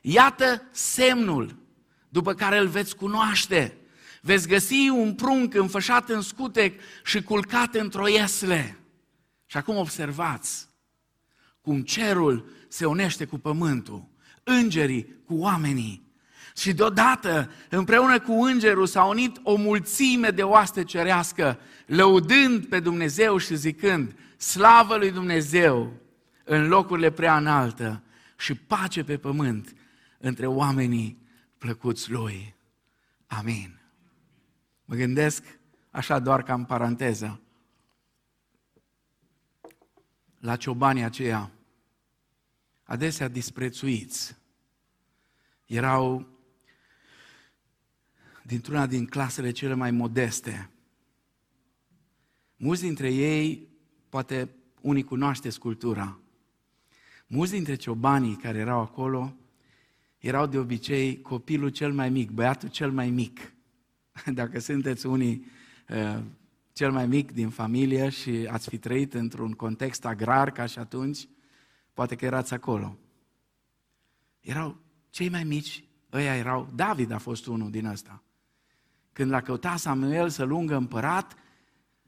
Iată 0.00 0.62
semnul 0.70 1.56
după 2.08 2.34
care 2.34 2.58
îl 2.58 2.66
veți 2.66 2.96
cunoaște. 2.96 3.76
Veți 4.22 4.48
găsi 4.48 4.88
un 4.88 5.14
prunc 5.14 5.54
înfășat 5.54 6.08
în 6.08 6.20
scutec 6.20 6.80
și 7.04 7.22
culcat 7.22 7.74
într-o 7.74 8.08
iesle. 8.08 8.78
Și 9.46 9.56
acum 9.56 9.76
observați 9.76 10.68
cum 11.60 11.82
cerul 11.82 12.50
se 12.68 12.86
unește 12.86 13.24
cu 13.24 13.38
pământul, 13.38 14.04
îngerii 14.42 15.22
cu 15.26 15.34
oamenii. 15.34 16.06
Și 16.56 16.72
deodată, 16.72 17.50
împreună 17.70 18.20
cu 18.20 18.32
îngerul, 18.32 18.86
s-a 18.86 19.04
unit 19.04 19.40
o 19.42 19.56
mulțime 19.56 20.30
de 20.30 20.42
oaste 20.42 20.84
cerească, 20.84 21.58
lăudând 21.86 22.66
pe 22.66 22.80
Dumnezeu 22.80 23.36
și 23.36 23.56
zicând, 23.56 24.14
slavă 24.36 24.96
lui 24.96 25.10
Dumnezeu 25.10 25.92
în 26.44 26.68
locurile 26.68 27.10
prea 27.10 27.36
înaltă 27.36 28.02
și 28.38 28.54
pace 28.54 29.04
pe 29.04 29.18
pământ 29.18 29.74
între 30.18 30.46
oamenii 30.46 31.18
plăcuți 31.58 32.10
lui. 32.10 32.54
Amin. 33.26 33.80
Mă 34.84 34.94
gândesc, 34.94 35.44
așa 35.90 36.18
doar 36.18 36.42
ca 36.42 36.54
în 36.54 36.64
paranteză, 36.64 37.40
la 40.40 40.56
ciobanii 40.56 41.02
aceia, 41.02 41.50
adesea 42.88 43.28
disprețuiți. 43.28 44.36
Erau 45.66 46.26
dintr-una 48.42 48.86
din 48.86 49.06
clasele 49.06 49.50
cele 49.50 49.74
mai 49.74 49.90
modeste. 49.90 50.70
Mulți 52.56 52.82
dintre 52.82 53.12
ei, 53.12 53.68
poate 54.08 54.48
unii 54.80 55.02
cunoaște 55.02 55.50
cultura, 55.58 56.18
mulți 57.26 57.52
dintre 57.52 57.74
ciobanii 57.74 58.36
care 58.36 58.58
erau 58.58 58.80
acolo 58.80 59.36
erau 60.18 60.46
de 60.46 60.58
obicei 60.58 61.20
copilul 61.20 61.68
cel 61.68 61.92
mai 61.92 62.10
mic, 62.10 62.30
băiatul 62.30 62.68
cel 62.68 62.90
mai 62.90 63.10
mic. 63.10 63.52
Dacă 64.40 64.58
sunteți 64.58 65.06
unii 65.06 65.46
uh, 65.88 66.22
cel 66.72 66.92
mai 66.92 67.06
mic 67.06 67.32
din 67.32 67.48
familie 67.48 68.08
și 68.08 68.48
ați 68.50 68.68
fi 68.68 68.78
trăit 68.78 69.14
într-un 69.14 69.52
context 69.52 70.04
agrar 70.04 70.50
ca 70.50 70.66
și 70.66 70.78
atunci, 70.78 71.28
poate 71.98 72.16
că 72.16 72.24
erați 72.24 72.54
acolo. 72.54 72.96
Erau 74.40 74.76
cei 75.10 75.28
mai 75.28 75.44
mici, 75.44 75.84
ăia 76.12 76.36
erau, 76.36 76.68
David 76.74 77.10
a 77.10 77.18
fost 77.18 77.46
unul 77.46 77.70
din 77.70 77.86
ăsta. 77.86 78.22
Când 79.12 79.30
l-a 79.30 79.40
căutat 79.40 79.78
Samuel 79.78 80.28
să 80.28 80.44
lungă 80.44 80.76
împărat 80.76 81.36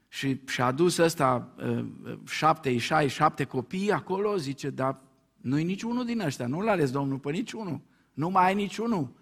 și 0.07 0.39
și-a 0.47 0.65
adus 0.65 0.97
ăsta 0.97 1.53
uh, 1.57 1.85
șapte 2.25 2.69
ișai, 2.69 3.09
șapte 3.09 3.43
copii 3.43 3.91
acolo, 3.91 4.37
zice, 4.37 4.69
dar 4.69 5.01
nu-i 5.35 5.63
niciunul 5.63 6.05
din 6.05 6.19
ăștia, 6.19 6.47
nu 6.47 6.61
l-a 6.61 6.71
ales 6.71 6.91
Domnul 6.91 7.19
pe 7.19 7.31
niciunul. 7.31 7.81
Nu 8.13 8.29
mai 8.29 8.45
ai 8.45 8.55
niciunul. 8.55 9.13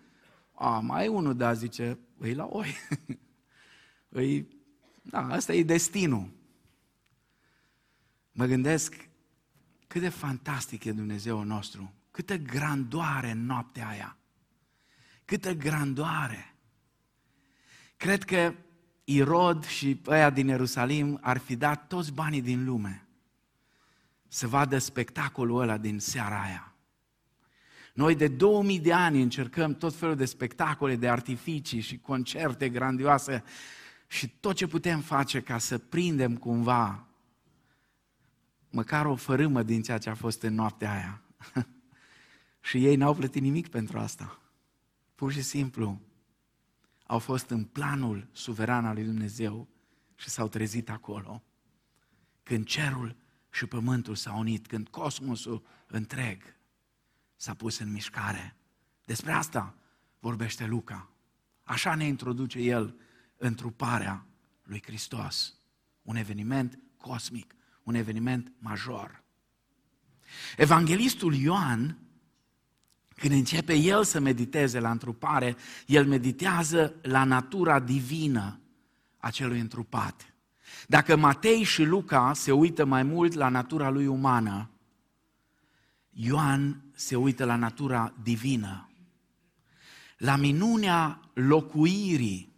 A, 0.53 0.79
mai 0.79 1.01
ai 1.01 1.07
unul, 1.07 1.35
da, 1.35 1.53
zice, 1.53 1.99
îi 2.17 2.33
la 2.33 2.47
oi. 2.51 2.75
îi, 4.19 4.47
da, 5.01 5.27
asta 5.27 5.53
e 5.53 5.63
destinul. 5.63 6.29
Mă 8.31 8.45
gândesc 8.45 9.08
cât 9.89 10.01
de 10.01 10.09
fantastic 10.09 10.83
e 10.83 10.91
Dumnezeu 10.91 11.43
nostru, 11.43 11.93
câtă 12.11 12.37
grandoare 12.37 13.31
în 13.31 13.45
noaptea 13.45 13.87
aia, 13.87 14.17
câtă 15.25 15.53
grandoare. 15.53 16.55
Cred 17.97 18.23
că 18.23 18.53
Irod 19.03 19.65
și 19.65 20.01
ăia 20.07 20.29
din 20.29 20.47
Ierusalim 20.47 21.17
ar 21.21 21.37
fi 21.37 21.55
dat 21.55 21.87
toți 21.87 22.13
banii 22.13 22.41
din 22.41 22.65
lume 22.65 23.07
să 24.27 24.47
vadă 24.47 24.77
spectacolul 24.77 25.61
ăla 25.61 25.77
din 25.77 25.99
seara 25.99 26.41
aia. 26.41 26.73
Noi 27.93 28.15
de 28.15 28.27
2000 28.27 28.79
de 28.79 28.93
ani 28.93 29.21
încercăm 29.21 29.75
tot 29.75 29.95
felul 29.95 30.15
de 30.15 30.25
spectacole, 30.25 30.95
de 30.95 31.09
artificii 31.09 31.79
și 31.79 31.99
concerte 31.99 32.69
grandioase 32.69 33.43
și 34.07 34.27
tot 34.27 34.55
ce 34.55 34.67
putem 34.67 35.01
face 35.01 35.41
ca 35.41 35.57
să 35.57 35.77
prindem 35.77 36.37
cumva 36.37 37.08
măcar 38.69 39.05
o 39.05 39.15
fărâmă 39.15 39.63
din 39.63 39.81
ceea 39.81 39.97
ce 39.97 40.09
a 40.09 40.15
fost 40.15 40.41
în 40.41 40.53
noaptea 40.53 40.91
aia. 40.93 41.21
și 42.69 42.85
ei 42.85 42.95
n-au 42.95 43.15
plătit 43.15 43.41
nimic 43.41 43.67
pentru 43.67 43.99
asta. 43.99 44.39
Pur 45.15 45.31
și 45.31 45.41
simplu 45.41 46.01
au 47.05 47.19
fost 47.19 47.49
în 47.49 47.63
planul 47.63 48.27
suveran 48.31 48.85
al 48.85 48.93
lui 48.93 49.03
Dumnezeu 49.03 49.67
și 50.15 50.29
s-au 50.29 50.47
trezit 50.47 50.89
acolo. 50.89 51.43
Când 52.43 52.65
cerul 52.65 53.15
și 53.49 53.65
pământul 53.65 54.15
s-au 54.15 54.39
unit, 54.39 54.67
când 54.67 54.87
cosmosul 54.87 55.65
întreg 55.87 56.43
s-a 57.35 57.53
pus 57.53 57.77
în 57.79 57.91
mișcare. 57.91 58.55
Despre 59.05 59.31
asta 59.31 59.75
vorbește 60.19 60.65
Luca. 60.65 61.09
Așa 61.63 61.95
ne 61.95 62.05
introduce 62.05 62.59
el 62.59 62.95
în 63.37 63.55
truparea 63.55 64.25
lui 64.63 64.81
Hristos. 64.83 65.53
Un 66.01 66.15
eveniment 66.15 66.79
cosmic, 66.97 67.55
un 67.89 67.95
eveniment 67.95 68.51
major. 68.59 69.23
Evanghelistul 70.57 71.33
Ioan, 71.35 71.97
când 73.15 73.33
începe 73.33 73.73
el 73.73 74.03
să 74.03 74.19
mediteze 74.19 74.79
la 74.79 74.91
întrupare, 74.91 75.55
el 75.85 76.05
meditează 76.05 76.95
la 77.01 77.23
natura 77.23 77.79
divină 77.79 78.59
a 79.17 79.29
celui 79.29 79.59
întrupat. 79.59 80.33
Dacă 80.87 81.15
Matei 81.15 81.63
și 81.63 81.83
Luca 81.83 82.33
se 82.33 82.51
uită 82.51 82.85
mai 82.85 83.03
mult 83.03 83.33
la 83.33 83.49
natura 83.49 83.89
lui 83.89 84.07
umană, 84.07 84.69
Ioan 86.09 86.83
se 86.93 87.15
uită 87.15 87.45
la 87.45 87.55
natura 87.55 88.13
divină, 88.23 88.89
la 90.17 90.35
minunea 90.35 91.19
locuirii, 91.33 92.53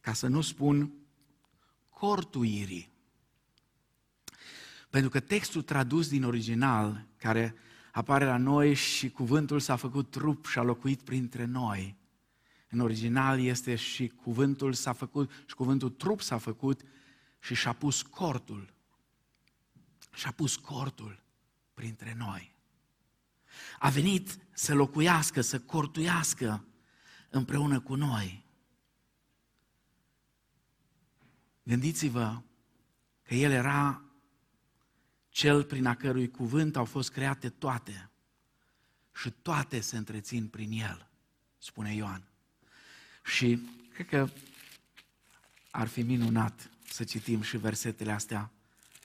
ca 0.00 0.12
să 0.12 0.26
nu 0.26 0.40
spun 0.40 0.92
cortuirii. 1.88 2.93
Pentru 4.94 5.12
că 5.12 5.20
textul 5.20 5.62
tradus 5.62 6.08
din 6.08 6.24
original, 6.24 7.06
care 7.16 7.54
apare 7.92 8.24
la 8.24 8.36
noi 8.36 8.74
și 8.74 9.10
cuvântul 9.10 9.60
s-a 9.60 9.76
făcut 9.76 10.10
trup 10.10 10.46
și 10.46 10.58
a 10.58 10.62
locuit 10.62 11.02
printre 11.02 11.44
noi, 11.44 11.96
în 12.68 12.80
original 12.80 13.40
este 13.40 13.74
și 13.74 14.08
cuvântul 14.08 14.72
s-a 14.72 14.92
făcut, 14.92 15.30
și 15.46 15.54
cuvântul 15.54 15.90
trup 15.90 16.20
s-a 16.20 16.38
făcut 16.38 16.80
și 17.38 17.54
și-a 17.54 17.72
pus 17.72 18.02
cortul. 18.02 18.74
Și-a 20.12 20.30
pus 20.30 20.56
cortul 20.56 21.22
printre 21.74 22.14
noi. 22.18 22.54
A 23.78 23.88
venit 23.88 24.38
să 24.52 24.74
locuiască, 24.74 25.40
să 25.40 25.60
cortuiască 25.60 26.64
împreună 27.30 27.80
cu 27.80 27.94
noi. 27.94 28.44
Gândiți-vă 31.62 32.42
că 33.22 33.34
El 33.34 33.50
era 33.50 34.03
cel 35.34 35.64
prin 35.64 35.86
a 35.86 35.94
cărui 35.94 36.30
cuvânt 36.30 36.76
au 36.76 36.84
fost 36.84 37.10
create 37.10 37.48
toate 37.48 38.10
și 39.14 39.30
toate 39.42 39.80
se 39.80 39.96
întrețin 39.96 40.46
prin 40.46 40.70
El, 40.72 41.08
spune 41.58 41.94
Ioan. 41.94 42.22
Și 43.24 43.58
cred 43.94 44.06
că 44.08 44.28
ar 45.70 45.86
fi 45.86 46.02
minunat 46.02 46.70
să 46.88 47.04
citim 47.04 47.42
și 47.42 47.56
versetele 47.56 48.12
astea, 48.12 48.50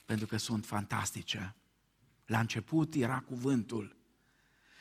pentru 0.04 0.26
că 0.26 0.36
sunt 0.36 0.66
fantastice. 0.66 1.54
La 2.26 2.38
început 2.38 2.94
era 2.94 3.24
cuvântul 3.28 3.96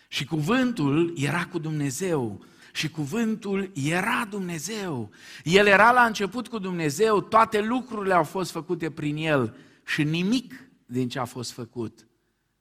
și 0.07 0.25
cuvântul 0.25 1.13
era 1.17 1.45
cu 1.45 1.59
Dumnezeu 1.59 2.45
și 2.73 2.89
cuvântul 2.89 3.71
era 3.73 4.25
Dumnezeu. 4.25 5.11
El 5.43 5.67
era 5.67 5.91
la 5.91 6.05
început 6.05 6.47
cu 6.47 6.59
Dumnezeu, 6.59 7.21
toate 7.21 7.61
lucrurile 7.61 8.13
au 8.13 8.23
fost 8.23 8.51
făcute 8.51 8.91
prin 8.91 9.15
El 9.17 9.55
și 9.85 10.03
nimic 10.03 10.68
din 10.89 11.09
ce 11.09 11.19
a 11.19 11.25
fost 11.25 11.51
făcut 11.51 12.07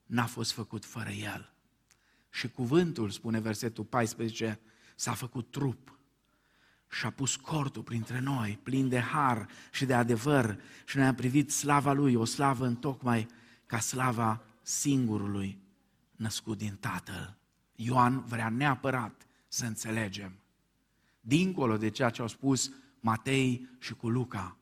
n-a 0.05 0.25
fost 0.25 0.51
făcut 0.51 0.85
fără 0.85 1.09
El. 1.09 1.53
Și 2.29 2.49
cuvântul, 2.49 3.09
spune 3.09 3.39
versetul 3.39 3.83
14, 3.83 4.59
s-a 4.95 5.13
făcut 5.13 5.51
trup 5.51 5.99
și 6.91 7.05
a 7.05 7.09
pus 7.09 7.35
cortul 7.35 7.83
printre 7.83 8.19
noi, 8.19 8.59
plin 8.63 8.89
de 8.89 8.99
har 8.99 9.47
și 9.71 9.85
de 9.85 9.93
adevăr 9.93 10.59
și 10.85 10.97
noi 10.97 11.05
am 11.05 11.15
privit 11.15 11.51
slava 11.51 11.93
Lui, 11.93 12.15
o 12.15 12.25
slavă 12.25 12.65
în 12.65 12.75
tocmai 12.75 13.27
ca 13.65 13.79
slava 13.79 14.41
singurului 14.61 15.61
născut 16.11 16.57
din 16.57 16.75
Tatăl. 16.79 17.37
Ioan 17.75 18.23
vrea 18.25 18.49
neapărat 18.49 19.27
să 19.47 19.65
înțelegem, 19.65 20.31
dincolo 21.21 21.77
de 21.77 21.89
ceea 21.89 22.09
ce 22.09 22.21
au 22.21 22.27
spus 22.27 22.71
Matei 22.99 23.69
și 23.79 23.93
cu 23.93 24.09
Luca, 24.09 24.57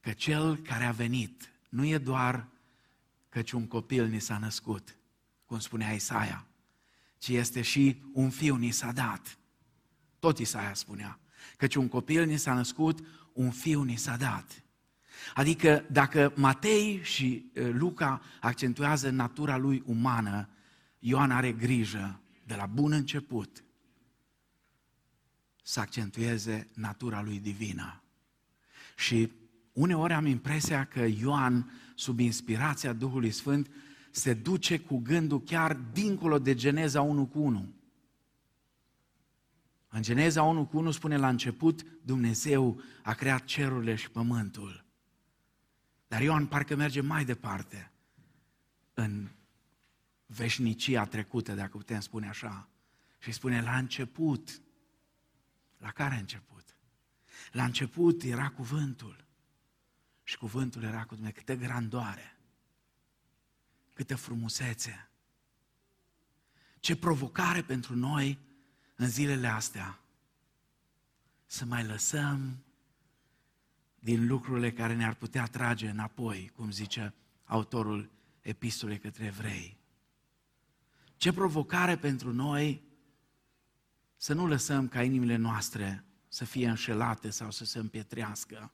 că 0.00 0.12
cel 0.12 0.56
care 0.56 0.84
a 0.84 0.92
venit 0.92 1.52
nu 1.68 1.84
e 1.84 1.98
doar 1.98 2.48
căci 3.28 3.52
un 3.52 3.66
copil 3.66 4.06
ni 4.06 4.20
s-a 4.20 4.38
născut, 4.38 4.98
cum 5.44 5.58
spunea 5.58 5.92
Isaia, 5.92 6.46
ci 7.18 7.28
este 7.28 7.62
și 7.62 8.02
un 8.12 8.30
fiu 8.30 8.56
ni 8.56 8.70
s-a 8.70 8.92
dat. 8.92 9.38
Tot 10.18 10.38
Isaia 10.38 10.74
spunea, 10.74 11.18
căci 11.56 11.74
un 11.74 11.88
copil 11.88 12.24
ni 12.24 12.36
s-a 12.36 12.54
născut, 12.54 13.06
un 13.32 13.50
fiu 13.50 13.82
ni 13.82 13.96
s-a 13.96 14.16
dat. 14.16 14.62
Adică 15.34 15.84
dacă 15.90 16.32
Matei 16.36 17.02
și 17.02 17.50
Luca 17.52 18.22
accentuează 18.40 19.10
natura 19.10 19.56
lui 19.56 19.82
umană, 19.86 20.48
Ioan 20.98 21.30
are 21.30 21.52
grijă 21.52 22.20
de 22.44 22.54
la 22.54 22.66
bun 22.66 22.92
început 22.92 23.64
să 25.62 25.80
accentueze 25.80 26.68
natura 26.74 27.22
lui 27.22 27.38
divină. 27.38 28.02
Și 28.96 29.32
uneori 29.78 30.12
am 30.12 30.26
impresia 30.26 30.84
că 30.84 31.00
Ioan, 31.00 31.70
sub 31.94 32.18
inspirația 32.18 32.92
Duhului 32.92 33.30
Sfânt, 33.30 33.70
se 34.10 34.34
duce 34.34 34.78
cu 34.78 34.98
gândul 34.98 35.42
chiar 35.42 35.74
dincolo 35.74 36.38
de 36.38 36.54
Geneza 36.54 37.00
1 37.00 37.26
cu 37.26 37.38
1. 37.38 37.74
În 39.88 40.02
Geneza 40.02 40.42
1 40.42 40.66
cu 40.66 40.78
1 40.78 40.90
spune 40.90 41.16
la 41.16 41.28
început, 41.28 41.86
Dumnezeu 42.02 42.80
a 43.02 43.14
creat 43.14 43.44
cerurile 43.44 43.94
și 43.94 44.10
pământul. 44.10 44.84
Dar 46.08 46.22
Ioan 46.22 46.46
parcă 46.46 46.76
merge 46.76 47.00
mai 47.00 47.24
departe 47.24 47.92
în 48.94 49.28
veșnicia 50.26 51.04
trecută, 51.04 51.54
dacă 51.54 51.76
putem 51.76 52.00
spune 52.00 52.28
așa. 52.28 52.68
Și 53.18 53.32
spune 53.32 53.62
la 53.62 53.76
început. 53.76 54.60
La 55.78 55.90
care 55.90 56.14
început? 56.14 56.76
La 57.52 57.64
început 57.64 58.22
era 58.22 58.48
cuvântul. 58.48 59.27
Și 60.28 60.38
cuvântul 60.38 60.82
era 60.82 61.04
cu 61.04 61.14
Dumnezeu. 61.14 61.42
Câtă 61.44 61.54
grandoare, 61.54 62.36
câtă 63.92 64.16
frumusețe. 64.16 65.08
Ce 66.80 66.96
provocare 66.96 67.62
pentru 67.62 67.96
noi 67.96 68.38
în 68.96 69.08
zilele 69.08 69.46
astea 69.46 70.00
să 71.46 71.64
mai 71.64 71.84
lăsăm 71.84 72.64
din 73.98 74.26
lucrurile 74.26 74.72
care 74.72 74.94
ne-ar 74.94 75.14
putea 75.14 75.46
trage 75.46 75.88
înapoi, 75.88 76.52
cum 76.54 76.70
zice 76.70 77.14
autorul 77.44 78.10
epistolei 78.40 78.98
către 78.98 79.24
evrei. 79.24 79.76
Ce 81.16 81.32
provocare 81.32 81.96
pentru 81.98 82.32
noi 82.32 82.82
să 84.16 84.34
nu 84.34 84.46
lăsăm 84.46 84.88
ca 84.88 85.02
inimile 85.02 85.36
noastre 85.36 86.04
să 86.28 86.44
fie 86.44 86.68
înșelate 86.68 87.30
sau 87.30 87.50
să 87.50 87.64
se 87.64 87.78
împietrească, 87.78 88.72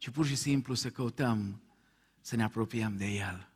ci 0.00 0.10
pur 0.10 0.26
și 0.26 0.36
simplu 0.36 0.74
să 0.74 0.90
căutăm 0.90 1.62
să 2.20 2.36
ne 2.36 2.42
apropiem 2.42 2.96
de 2.96 3.06
El. 3.06 3.48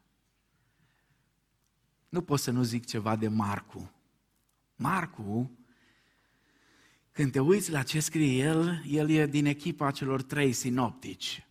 Nu 2.09 2.23
pot 2.23 2.41
să 2.41 2.51
nu 2.51 2.63
zic 2.63 2.87
ceva 2.87 3.17
de 3.17 3.29
Marcu. 3.29 3.91
Marcu, 4.77 5.51
când 7.13 7.33
te 7.33 7.41
uiți 7.41 7.71
la 7.71 7.83
ce 7.83 8.01
scrie 8.01 8.43
el, 8.43 8.83
el 8.87 9.11
e 9.11 9.27
din 9.27 9.47
echipa 9.47 9.91
celor 9.91 10.23
trei 10.23 10.53
sinoptici. 10.53 11.47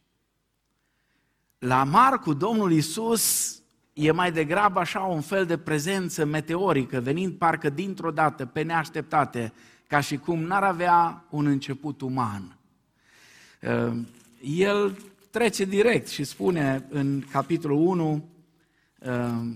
La 1.58 1.84
Marcu, 1.84 2.34
Domnul 2.34 2.72
Isus 2.72 3.58
e 3.94 4.12
mai 4.12 4.32
degrabă 4.32 4.80
așa 4.80 5.00
un 5.00 5.22
fel 5.22 5.46
de 5.46 5.58
prezență 5.58 6.26
meteorică, 6.26 7.00
venind 7.00 7.38
parcă 7.38 7.70
dintr-o 7.70 8.12
dată, 8.12 8.46
pe 8.46 8.62
neașteptate, 8.62 9.54
ca 9.88 10.00
și 10.00 10.18
cum 10.18 10.40
n-ar 10.40 10.64
avea 10.64 11.26
un 11.30 11.46
început 11.46 12.02
uman. 12.02 12.58
Uh, 14.44 14.50
el 14.60 14.98
trece 15.30 15.66
direct 15.66 16.08
și 16.08 16.24
spune 16.24 16.86
în 16.90 17.22
capitolul 17.32 17.78
1, 17.88 18.30
uh, 19.00 19.52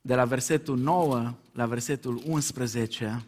de 0.00 0.14
la 0.14 0.24
versetul 0.24 0.78
9 0.78 1.34
la 1.52 1.66
versetul 1.66 2.22
11, 2.26 3.24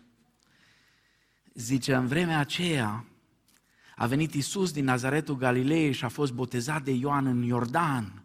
zice, 1.55 1.95
în 1.95 2.07
vremea 2.07 2.39
aceea 2.39 3.05
a 3.97 4.07
venit 4.07 4.35
Isus 4.35 4.73
din 4.73 4.85
Nazaretul 4.85 5.37
Galilei 5.37 5.93
și 5.93 6.05
a 6.05 6.09
fost 6.09 6.33
botezat 6.33 6.83
de 6.83 6.91
Ioan 6.91 7.27
în 7.27 7.43
Iordan. 7.43 8.25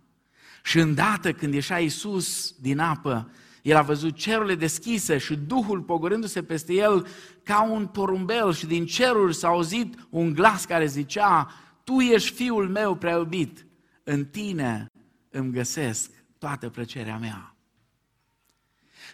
Și 0.63 0.79
îndată 0.79 1.33
când 1.33 1.53
ieșea 1.53 1.79
Isus 1.79 2.55
din 2.59 2.79
apă, 2.79 3.31
el 3.61 3.75
a 3.75 3.81
văzut 3.81 4.15
cerurile 4.15 4.55
deschise 4.55 5.17
și 5.17 5.35
Duhul 5.35 5.81
pogorându-se 5.81 6.43
peste 6.43 6.73
el 6.73 7.07
ca 7.43 7.63
un 7.63 7.85
porumbel 7.85 8.53
și 8.53 8.65
din 8.65 8.85
ceruri 8.85 9.35
s-a 9.35 9.47
auzit 9.47 10.07
un 10.09 10.33
glas 10.33 10.65
care 10.65 10.85
zicea, 10.85 11.51
Tu 11.83 11.99
ești 11.99 12.33
Fiul 12.33 12.69
meu 12.69 12.95
prea 12.95 13.15
iubit, 13.17 13.65
în 14.03 14.25
tine 14.25 14.91
îmi 15.29 15.51
găsesc 15.51 16.11
toată 16.37 16.69
plăcerea 16.69 17.17
mea. 17.17 17.55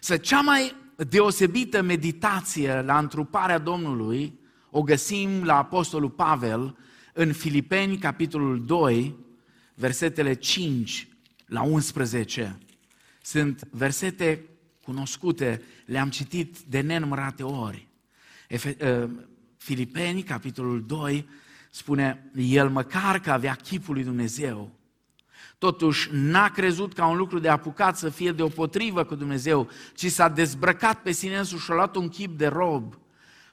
Să 0.00 0.16
cea 0.16 0.40
mai 0.40 0.74
deosebită 1.08 1.82
meditație 1.82 2.82
la 2.82 2.98
întruparea 2.98 3.58
Domnului 3.58 4.38
o 4.70 4.82
găsim 4.82 5.44
la 5.44 5.56
Apostolul 5.56 6.10
Pavel 6.10 6.76
în 7.12 7.32
Filipeni, 7.32 7.98
capitolul 7.98 8.64
2, 8.64 9.16
versetele 9.74 10.34
5 10.34 11.08
la 11.46 11.62
11. 11.62 12.58
Sunt 13.24 13.68
versete 13.70 14.44
cunoscute, 14.82 15.62
le-am 15.86 16.10
citit 16.10 16.58
de 16.58 16.80
nenumărate 16.80 17.42
ori. 17.42 17.88
Efe, 18.48 18.76
uh, 18.80 19.10
Filipeni, 19.56 20.22
capitolul 20.22 20.86
2, 20.86 21.28
spune, 21.70 22.30
el 22.36 22.68
măcar 22.68 23.20
că 23.20 23.30
avea 23.30 23.54
chipul 23.54 23.94
lui 23.94 24.04
Dumnezeu, 24.04 24.70
totuși 25.58 26.08
n-a 26.12 26.48
crezut 26.48 26.92
ca 26.92 27.06
un 27.06 27.16
lucru 27.16 27.38
de 27.38 27.48
apucat 27.48 27.96
să 27.96 28.08
fie 28.08 28.32
deopotrivă 28.32 29.04
cu 29.04 29.14
Dumnezeu, 29.14 29.68
ci 29.94 30.06
s-a 30.06 30.28
dezbrăcat 30.28 31.02
pe 31.02 31.12
sine 31.12 31.38
însuși 31.38 31.64
și 31.64 31.70
a 31.70 31.74
luat 31.74 31.96
un 31.96 32.08
chip 32.08 32.38
de 32.38 32.46
rob, 32.46 32.98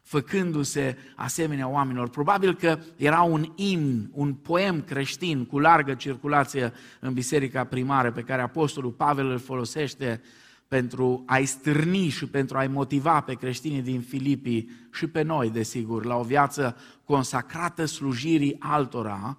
făcându-se 0.02 0.98
asemenea 1.16 1.68
oamenilor. 1.68 2.10
Probabil 2.10 2.56
că 2.56 2.80
era 2.96 3.22
un 3.22 3.52
imn, 3.56 4.10
un 4.14 4.34
poem 4.34 4.82
creștin 4.82 5.46
cu 5.46 5.60
largă 5.60 5.94
circulație 5.94 6.74
în 7.00 7.14
biserica 7.14 7.64
primară 7.64 8.12
pe 8.12 8.22
care 8.22 8.42
Apostolul 8.42 8.92
Pavel 8.92 9.30
îl 9.30 9.40
folosește 9.40 10.22
pentru 10.68 11.24
a-i 11.26 11.46
stârni 11.46 12.08
și 12.08 12.28
pentru 12.28 12.58
a-i 12.58 12.68
motiva 12.68 13.22
pe 13.22 13.34
creștinii 13.34 13.82
din 13.82 14.02
Filipii 14.02 14.70
și 14.94 15.08
pe 15.08 15.22
noi, 15.22 15.50
desigur, 15.50 16.06
la 16.06 16.16
o 16.16 16.24
viață 16.24 16.78
consacrată 17.04 17.86
slujirii 17.86 18.56
altora, 18.60 19.38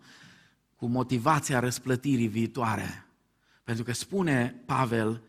cu 0.76 0.86
motivația 0.86 1.58
răsplătirii 1.58 2.26
viitoare. 2.26 3.06
Pentru 3.64 3.84
că 3.84 3.92
spune 3.92 4.62
Pavel, 4.66 5.22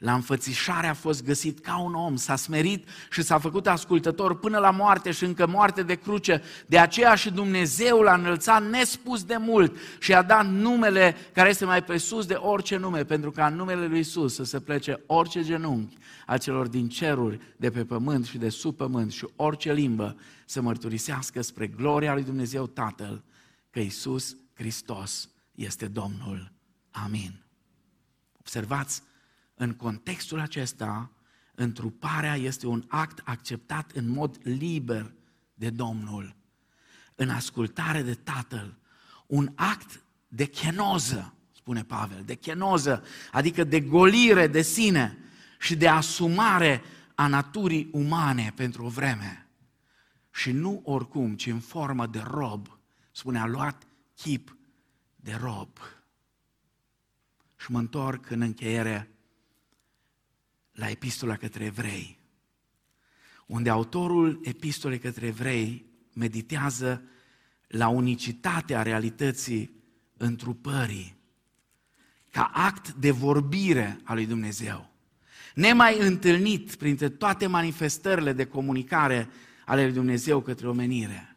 la 0.00 0.14
înfățișare 0.14 0.86
a 0.86 0.94
fost 0.94 1.24
găsit 1.24 1.58
ca 1.58 1.78
un 1.78 1.94
om, 1.94 2.16
s-a 2.16 2.36
smerit 2.36 2.88
și 3.10 3.22
s-a 3.22 3.38
făcut 3.38 3.66
ascultător 3.66 4.38
până 4.38 4.58
la 4.58 4.70
moarte 4.70 5.10
și 5.10 5.24
încă 5.24 5.46
moarte 5.46 5.82
de 5.82 5.94
cruce. 5.94 6.42
De 6.66 6.78
aceea 6.78 7.14
și 7.14 7.30
Dumnezeu 7.30 8.00
l-a 8.00 8.14
înălțat 8.14 8.70
nespus 8.70 9.24
de 9.24 9.36
mult 9.36 9.76
și 9.98 10.14
a 10.14 10.22
dat 10.22 10.46
numele 10.46 11.16
care 11.32 11.48
este 11.48 11.64
mai 11.64 11.84
presus 11.84 12.26
de 12.26 12.34
orice 12.34 12.76
nume, 12.76 13.04
pentru 13.04 13.30
ca 13.30 13.46
în 13.46 13.54
numele 13.54 13.86
lui 13.86 13.98
Isus 13.98 14.34
să 14.34 14.44
se 14.44 14.60
plece 14.60 15.02
orice 15.06 15.42
genunchi 15.42 15.96
a 16.26 16.38
celor 16.38 16.68
din 16.68 16.88
ceruri, 16.88 17.40
de 17.56 17.70
pe 17.70 17.84
pământ 17.84 18.26
și 18.26 18.38
de 18.38 18.48
sub 18.48 18.76
pământ 18.76 19.12
și 19.12 19.26
orice 19.36 19.72
limbă 19.72 20.16
să 20.46 20.60
mărturisească 20.60 21.42
spre 21.42 21.66
gloria 21.66 22.12
lui 22.12 22.24
Dumnezeu 22.24 22.66
Tatăl 22.66 23.22
că 23.70 23.80
Isus 23.80 24.36
Hristos 24.54 25.28
este 25.54 25.86
Domnul. 25.86 26.52
Amin. 26.90 27.42
Observați, 28.38 29.02
în 29.60 29.72
contextul 29.72 30.40
acesta, 30.40 31.10
întruparea 31.54 32.36
este 32.36 32.66
un 32.66 32.84
act 32.88 33.20
acceptat 33.24 33.90
în 33.90 34.08
mod 34.08 34.38
liber 34.42 35.12
de 35.54 35.70
Domnul, 35.70 36.36
în 37.14 37.28
ascultare 37.28 38.02
de 38.02 38.14
Tatăl, 38.14 38.78
un 39.26 39.52
act 39.54 40.02
de 40.28 40.44
chenoză, 40.44 41.34
spune 41.54 41.84
Pavel, 41.84 42.22
de 42.24 42.34
chenoză, 42.34 43.04
adică 43.32 43.64
de 43.64 43.80
golire 43.80 44.46
de 44.46 44.62
sine 44.62 45.18
și 45.58 45.76
de 45.76 45.88
asumare 45.88 46.82
a 47.14 47.26
naturii 47.26 47.88
umane 47.92 48.52
pentru 48.56 48.84
o 48.84 48.88
vreme. 48.88 49.48
Și 50.30 50.52
nu 50.52 50.80
oricum, 50.84 51.36
ci 51.36 51.46
în 51.46 51.60
formă 51.60 52.06
de 52.06 52.22
rob, 52.26 52.78
spune, 53.10 53.38
a 53.38 53.46
luat 53.46 53.86
chip 54.14 54.56
de 55.16 55.38
rob. 55.40 55.78
Și 57.56 57.70
mă 57.70 57.78
întorc 57.78 58.30
în 58.30 58.40
încheiere 58.40 59.10
la 60.80 60.90
epistola 60.90 61.36
către 61.36 61.64
evrei, 61.64 62.18
unde 63.46 63.70
autorul 63.70 64.40
epistolei 64.42 64.98
către 64.98 65.26
evrei 65.26 65.84
meditează 66.14 67.02
la 67.66 67.88
unicitatea 67.88 68.82
realității 68.82 69.70
întrupării, 70.16 71.16
ca 72.30 72.50
act 72.54 72.92
de 72.92 73.10
vorbire 73.10 74.00
a 74.04 74.14
lui 74.14 74.26
Dumnezeu, 74.26 74.90
nemai 75.54 75.98
întâlnit 75.98 76.74
printre 76.74 77.08
toate 77.08 77.46
manifestările 77.46 78.32
de 78.32 78.44
comunicare 78.44 79.28
ale 79.66 79.82
lui 79.82 79.92
Dumnezeu 79.92 80.40
către 80.40 80.68
omenire. 80.68 81.36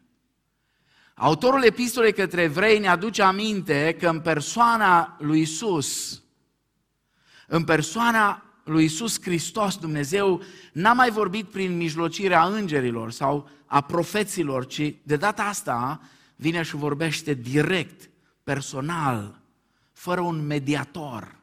Autorul 1.14 1.64
epistolei 1.64 2.12
către 2.12 2.42
evrei 2.42 2.78
ne 2.78 2.88
aduce 2.88 3.22
aminte 3.22 3.96
că 3.98 4.08
în 4.08 4.20
persoana 4.20 5.16
lui 5.20 5.40
Isus, 5.40 6.22
în 7.46 7.64
persoana 7.64 8.43
lui 8.64 8.84
Isus 8.84 9.20
Hristos, 9.20 9.76
Dumnezeu, 9.76 10.42
n-a 10.72 10.92
mai 10.92 11.10
vorbit 11.10 11.46
prin 11.46 11.76
mijlocirea 11.76 12.44
îngerilor 12.44 13.10
sau 13.10 13.48
a 13.66 13.80
profeților, 13.80 14.66
ci 14.66 14.94
de 15.02 15.16
data 15.16 15.42
asta 15.42 16.00
vine 16.36 16.62
și 16.62 16.76
vorbește 16.76 17.34
direct, 17.34 18.10
personal, 18.42 19.40
fără 19.92 20.20
un 20.20 20.46
mediator, 20.46 21.36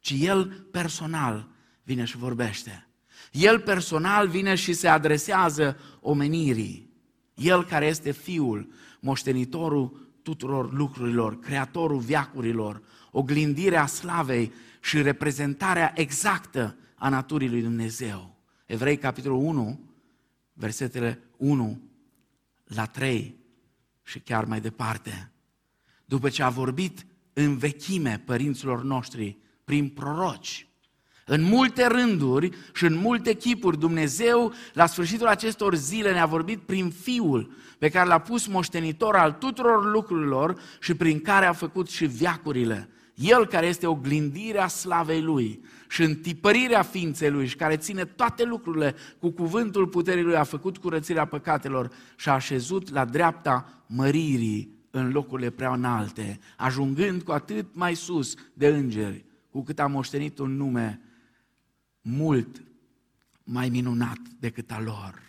ci 0.00 0.14
El 0.18 0.66
personal 0.70 1.48
vine 1.82 2.04
și 2.04 2.16
vorbește. 2.16 2.86
El 3.32 3.60
personal 3.60 4.28
vine 4.28 4.54
și 4.54 4.72
se 4.72 4.88
adresează 4.88 5.78
omenirii. 6.00 6.90
El 7.34 7.64
care 7.64 7.86
este 7.86 8.10
Fiul, 8.10 8.68
moștenitorul 9.00 10.10
tuturor 10.22 10.72
lucrurilor, 10.72 11.38
creatorul 11.38 11.98
viacurilor, 11.98 12.82
oglindirea 13.16 13.86
slavei 13.86 14.52
și 14.80 15.02
reprezentarea 15.02 15.92
exactă 15.94 16.76
a 16.94 17.08
naturii 17.08 17.48
lui 17.48 17.62
Dumnezeu. 17.62 18.36
Evrei, 18.66 18.96
capitolul 18.96 19.38
1, 19.38 19.80
versetele 20.52 21.22
1 21.36 21.80
la 22.64 22.84
3 22.84 23.36
și 24.02 24.18
chiar 24.18 24.44
mai 24.44 24.60
departe. 24.60 25.32
După 26.04 26.28
ce 26.28 26.42
a 26.42 26.48
vorbit 26.48 27.06
în 27.32 27.56
vechime 27.56 28.22
părinților 28.24 28.82
noștri 28.82 29.36
prin 29.64 29.88
proroci, 29.88 30.66
în 31.24 31.42
multe 31.42 31.86
rânduri 31.86 32.50
și 32.74 32.84
în 32.84 32.96
multe 32.96 33.34
chipuri, 33.34 33.78
Dumnezeu, 33.78 34.52
la 34.72 34.86
sfârșitul 34.86 35.26
acestor 35.26 35.74
zile, 35.74 36.12
ne-a 36.12 36.26
vorbit 36.26 36.60
prin 36.60 36.90
Fiul, 36.90 37.56
pe 37.78 37.88
care 37.88 38.08
l-a 38.08 38.18
pus 38.18 38.46
moștenitor 38.46 39.16
al 39.16 39.32
tuturor 39.32 39.92
lucrurilor 39.92 40.60
și 40.80 40.94
prin 40.94 41.20
care 41.20 41.46
a 41.46 41.52
făcut 41.52 41.88
și 41.88 42.06
viacurile. 42.06 42.90
El 43.16 43.46
care 43.46 43.66
este 43.66 43.86
oglindirea 43.86 44.68
slavei 44.68 45.22
Lui 45.22 45.64
și 45.88 46.02
întipărirea 46.02 46.82
ființei 46.82 47.30
Lui 47.30 47.46
și 47.46 47.56
care 47.56 47.76
ține 47.76 48.04
toate 48.04 48.44
lucrurile 48.44 48.94
cu 49.18 49.30
cuvântul 49.30 49.86
puterii 49.86 50.22
Lui, 50.22 50.36
a 50.36 50.44
făcut 50.44 50.78
curățirea 50.78 51.24
păcatelor 51.24 51.92
și 52.16 52.28
a 52.28 52.32
așezut 52.32 52.90
la 52.90 53.04
dreapta 53.04 53.84
măririi 53.86 54.74
în 54.90 55.10
locurile 55.10 55.50
prea 55.50 55.72
înalte, 55.72 56.38
ajungând 56.56 57.22
cu 57.22 57.32
atât 57.32 57.74
mai 57.74 57.94
sus 57.94 58.34
de 58.52 58.66
îngeri, 58.66 59.24
cu 59.50 59.62
cât 59.62 59.78
a 59.78 59.86
moștenit 59.86 60.38
un 60.38 60.56
nume 60.56 61.00
mult 62.00 62.62
mai 63.44 63.68
minunat 63.68 64.18
decât 64.38 64.70
a 64.70 64.80
lor. 64.80 65.22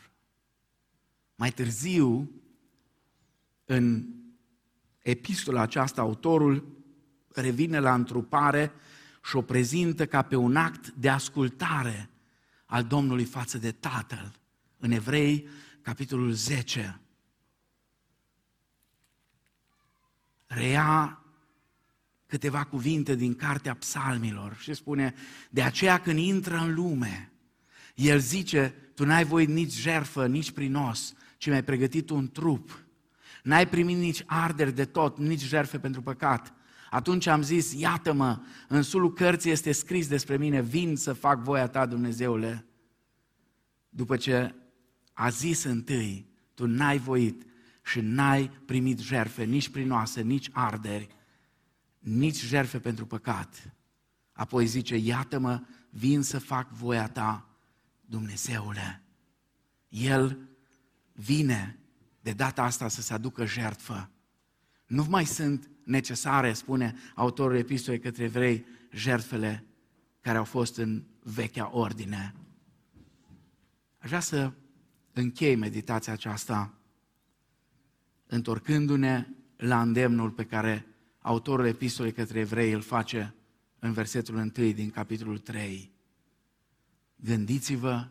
Mai 1.36 1.50
târziu, 1.50 2.32
în 3.66 4.06
epistola 5.02 5.62
aceasta, 5.62 6.02
autorul 6.02 6.77
revine 7.42 7.80
la 7.80 7.94
întrupare 7.94 8.72
și 9.24 9.36
o 9.36 9.42
prezintă 9.42 10.06
ca 10.06 10.22
pe 10.22 10.36
un 10.36 10.56
act 10.56 10.90
de 10.90 11.10
ascultare 11.10 12.10
al 12.66 12.84
Domnului 12.84 13.26
față 13.26 13.58
de 13.58 13.72
Tatăl. 13.72 14.32
În 14.78 14.92
Evrei, 14.92 15.48
capitolul 15.82 16.32
10, 16.32 17.00
reia 20.48 21.22
câteva 22.28 22.64
cuvinte 22.64 23.16
din 23.16 23.36
cartea 23.36 23.74
psalmilor 23.74 24.56
și 24.60 24.74
spune, 24.74 25.14
de 25.50 25.62
aceea 25.62 25.98
când 25.98 26.20
intră 26.20 26.58
în 26.58 26.74
lume, 26.74 27.32
el 27.96 28.20
zice, 28.20 28.76
tu 28.96 29.06
n-ai 29.06 29.24
voit 29.24 29.50
nici 29.50 29.74
jerfă, 29.74 30.28
nici 30.28 30.52
prinos, 30.52 31.14
ci 31.38 31.48
mi-ai 31.48 31.64
pregătit 31.64 32.10
un 32.10 32.32
trup. 32.32 32.80
N-ai 33.44 33.68
primit 33.68 33.98
nici 33.98 34.24
arderi 34.26 34.76
de 34.76 34.86
tot, 34.86 35.18
nici 35.18 35.42
jerfe 35.42 35.80
pentru 35.80 36.02
păcat. 36.02 36.54
Atunci 36.90 37.26
am 37.26 37.42
zis, 37.42 37.74
iată-mă, 37.74 38.40
în 38.68 38.82
sulul 38.82 39.14
cărții 39.14 39.52
este 39.52 39.72
scris 39.72 40.08
despre 40.08 40.38
mine, 40.38 40.62
vin 40.62 40.96
să 40.96 41.14
fac 41.14 41.40
voia 41.40 41.68
ta, 41.68 41.86
Dumnezeule. 41.86 42.66
După 43.90 44.18
ce 44.18 44.56
a 45.14 45.30
zis 45.30 45.64
întâi, 45.64 46.30
tu 46.54 46.68
n-ai 46.68 46.98
voit 46.98 47.46
și 47.84 48.00
n-ai 48.00 48.50
primit 48.66 49.00
jerfe, 49.00 49.44
nici 49.44 49.70
prinoase, 49.70 50.22
nici 50.22 50.50
arderi, 50.52 51.08
nici 52.00 52.44
jerfe 52.44 52.80
pentru 52.80 53.06
păcat. 53.06 53.76
Apoi 54.32 54.66
zice, 54.66 54.96
iată-mă, 54.96 55.62
vin 55.90 56.22
să 56.22 56.40
fac 56.40 56.72
voia 56.72 57.08
ta, 57.08 57.50
Dumnezeule. 58.06 59.04
El 59.90 60.40
vine 61.14 61.80
de 62.22 62.32
data 62.32 62.64
asta 62.64 62.88
să 62.88 63.02
se 63.02 63.14
aducă 63.14 63.46
jertfă. 63.46 64.10
Nu 64.86 65.06
mai 65.10 65.26
sunt 65.26 65.70
necesare, 65.88 66.54
spune 66.54 66.96
autorul 67.16 67.56
epistolei 67.56 68.00
către 68.00 68.24
evrei, 68.24 68.66
jertfele 68.92 69.66
care 70.22 70.38
au 70.38 70.44
fost 70.44 70.78
în 70.78 71.04
vechea 71.24 71.70
ordine. 71.74 72.36
Aș 73.98 74.08
vrea 74.08 74.20
să 74.20 74.52
închei 75.14 75.56
meditația 75.56 76.14
aceasta 76.14 76.74
întorcându-ne 78.26 79.28
la 79.58 79.82
îndemnul 79.82 80.32
pe 80.32 80.44
care 80.44 80.86
autorul 81.20 81.66
epistolei 81.66 82.12
către 82.12 82.40
evrei 82.40 82.72
îl 82.72 82.82
face 82.82 83.36
în 83.80 83.92
versetul 83.92 84.36
1 84.36 84.50
din 84.72 84.90
capitolul 84.90 85.38
3. 85.38 85.92
Gândiți-vă 87.16 88.08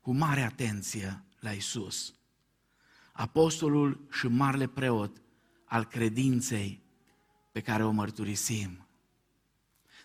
cu 0.00 0.12
mare 0.12 0.40
atenție 0.40 1.24
la 1.40 1.50
Isus, 1.50 2.14
apostolul 3.12 4.06
și 4.10 4.26
marele 4.26 4.66
preot 4.66 5.22
al 5.64 5.84
credinței 5.84 6.85
pe 7.56 7.62
care 7.62 7.84
o 7.84 7.90
mărturisim. 7.90 8.86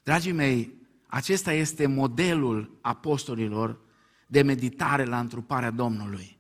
Dragii 0.04 0.32
mei, 0.32 0.74
acesta 1.08 1.54
este 1.54 1.88
modelul 1.88 2.78
apostolilor 2.82 3.80
de 4.28 4.42
meditare 4.42 5.06
la 5.06 5.20
întruparea 5.20 5.70
Domnului. 5.72 6.38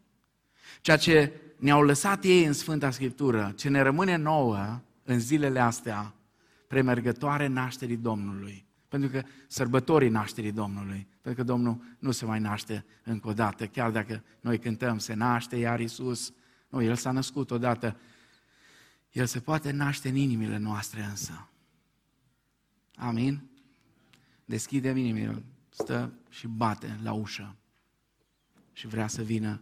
Ceea 0.81 0.97
ce 0.97 1.33
ne-au 1.57 1.81
lăsat 1.81 2.23
ei 2.23 2.45
în 2.45 2.53
Sfânta 2.53 2.91
Scriptură, 2.91 3.53
ce 3.55 3.69
ne 3.69 3.81
rămâne 3.81 4.15
nouă 4.15 4.81
în 5.03 5.19
zilele 5.19 5.59
astea, 5.59 6.13
premergătoare 6.67 7.47
nașterii 7.47 7.97
Domnului. 7.97 8.65
Pentru 8.87 9.09
că 9.09 9.21
sărbătorii 9.47 10.09
nașterii 10.09 10.51
Domnului, 10.51 11.07
pentru 11.21 11.43
că 11.43 11.51
Domnul 11.51 11.81
nu 11.99 12.11
se 12.11 12.25
mai 12.25 12.39
naște 12.39 12.85
încă 13.03 13.27
o 13.27 13.33
dată, 13.33 13.65
chiar 13.65 13.91
dacă 13.91 14.23
noi 14.41 14.59
cântăm, 14.59 14.97
se 14.97 15.13
naște 15.13 15.55
iar 15.55 15.79
Iisus, 15.79 16.33
nu, 16.69 16.81
El 16.81 16.95
s-a 16.95 17.11
născut 17.11 17.51
odată, 17.51 17.97
El 19.11 19.25
se 19.25 19.39
poate 19.39 19.71
naște 19.71 20.09
în 20.09 20.15
inimile 20.15 20.57
noastre 20.57 21.03
însă. 21.03 21.49
Amin? 22.95 23.49
Deschidem 24.45 24.97
inimile, 24.97 25.43
stă 25.69 26.13
și 26.29 26.47
bate 26.47 26.99
la 27.01 27.13
ușă 27.13 27.55
și 28.73 28.87
vrea 28.87 29.07
să 29.07 29.23
vină 29.23 29.61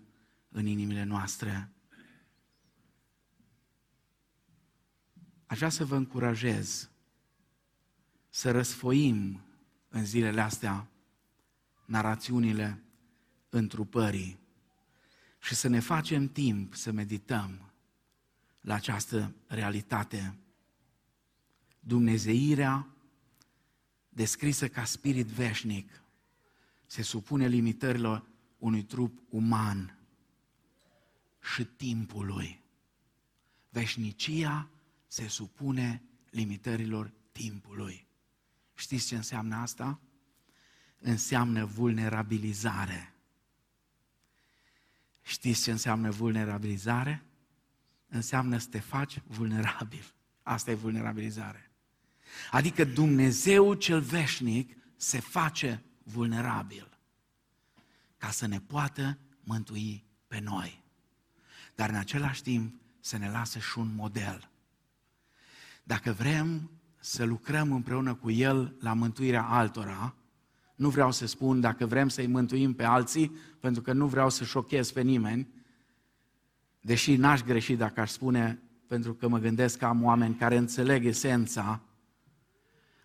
în 0.49 0.65
inimile 0.65 1.03
noastre. 1.03 1.71
Aș 5.45 5.57
vrea 5.57 5.69
să 5.69 5.85
vă 5.85 5.95
încurajez 5.95 6.89
să 8.29 8.51
răsfoim 8.51 9.41
în 9.89 10.05
zilele 10.05 10.41
astea 10.41 10.87
narațiunile 11.85 12.83
întrupării 13.49 14.39
și 15.39 15.55
să 15.55 15.67
ne 15.67 15.79
facem 15.79 16.27
timp 16.27 16.75
să 16.75 16.91
medităm 16.91 17.68
la 18.61 18.73
această 18.73 19.35
realitate. 19.47 20.37
Dumnezeirea, 21.79 22.87
descrisă 24.09 24.67
ca 24.67 24.83
spirit 24.83 25.25
veșnic, 25.25 26.03
se 26.85 27.01
supune 27.01 27.47
limitărilor 27.47 28.27
unui 28.57 28.83
trup 28.83 29.19
uman 29.29 29.97
și 31.53 31.63
timpului. 31.63 32.61
Veșnicia 33.69 34.69
se 35.07 35.27
supune 35.27 36.03
limitărilor 36.29 37.11
timpului. 37.31 38.07
Știți 38.73 39.07
ce 39.07 39.15
înseamnă 39.15 39.55
asta? 39.55 39.99
Înseamnă 40.99 41.65
vulnerabilizare. 41.65 43.13
Știți 45.21 45.63
ce 45.63 45.71
înseamnă 45.71 46.09
vulnerabilizare? 46.09 47.23
Înseamnă 48.09 48.57
să 48.57 48.67
te 48.69 48.79
faci 48.79 49.21
vulnerabil. 49.27 50.13
Asta 50.43 50.71
e 50.71 50.73
vulnerabilizare. 50.73 51.71
Adică 52.51 52.83
Dumnezeu 52.83 53.73
cel 53.73 54.01
veșnic 54.01 54.77
se 54.95 55.19
face 55.19 55.83
vulnerabil 56.03 56.89
ca 58.17 58.29
să 58.29 58.47
ne 58.47 58.59
poată 58.59 59.17
mântui 59.43 60.05
pe 60.27 60.39
noi. 60.39 60.83
Dar 61.75 61.89
în 61.89 61.95
același 61.95 62.41
timp 62.41 62.81
să 62.99 63.17
ne 63.17 63.29
lasă 63.29 63.59
și 63.59 63.79
un 63.79 63.95
model. 63.95 64.49
Dacă 65.83 66.11
vrem 66.11 66.69
să 66.99 67.23
lucrăm 67.23 67.71
împreună 67.71 68.13
cu 68.13 68.31
El 68.31 68.75
la 68.79 68.93
mântuirea 68.93 69.43
altora, 69.43 70.15
nu 70.75 70.89
vreau 70.89 71.11
să 71.11 71.25
spun 71.25 71.59
dacă 71.59 71.85
vrem 71.85 72.09
să-i 72.09 72.27
mântuim 72.27 72.73
pe 72.73 72.83
alții, 72.83 73.31
pentru 73.59 73.81
că 73.81 73.93
nu 73.93 74.07
vreau 74.07 74.29
să 74.29 74.43
șochez 74.43 74.91
pe 74.91 75.01
nimeni, 75.01 75.47
deși 76.81 77.15
n-aș 77.15 77.41
greși 77.41 77.75
dacă 77.75 77.99
aș 77.99 78.09
spune, 78.09 78.61
pentru 78.87 79.13
că 79.13 79.27
mă 79.27 79.37
gândesc 79.37 79.77
că 79.77 79.85
am 79.85 80.03
oameni 80.03 80.35
care 80.35 80.57
înțeleg 80.57 81.05
esența, 81.05 81.81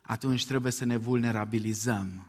atunci 0.02 0.46
trebuie 0.46 0.72
să 0.72 0.84
ne 0.84 0.96
vulnerabilizăm. 0.96 2.26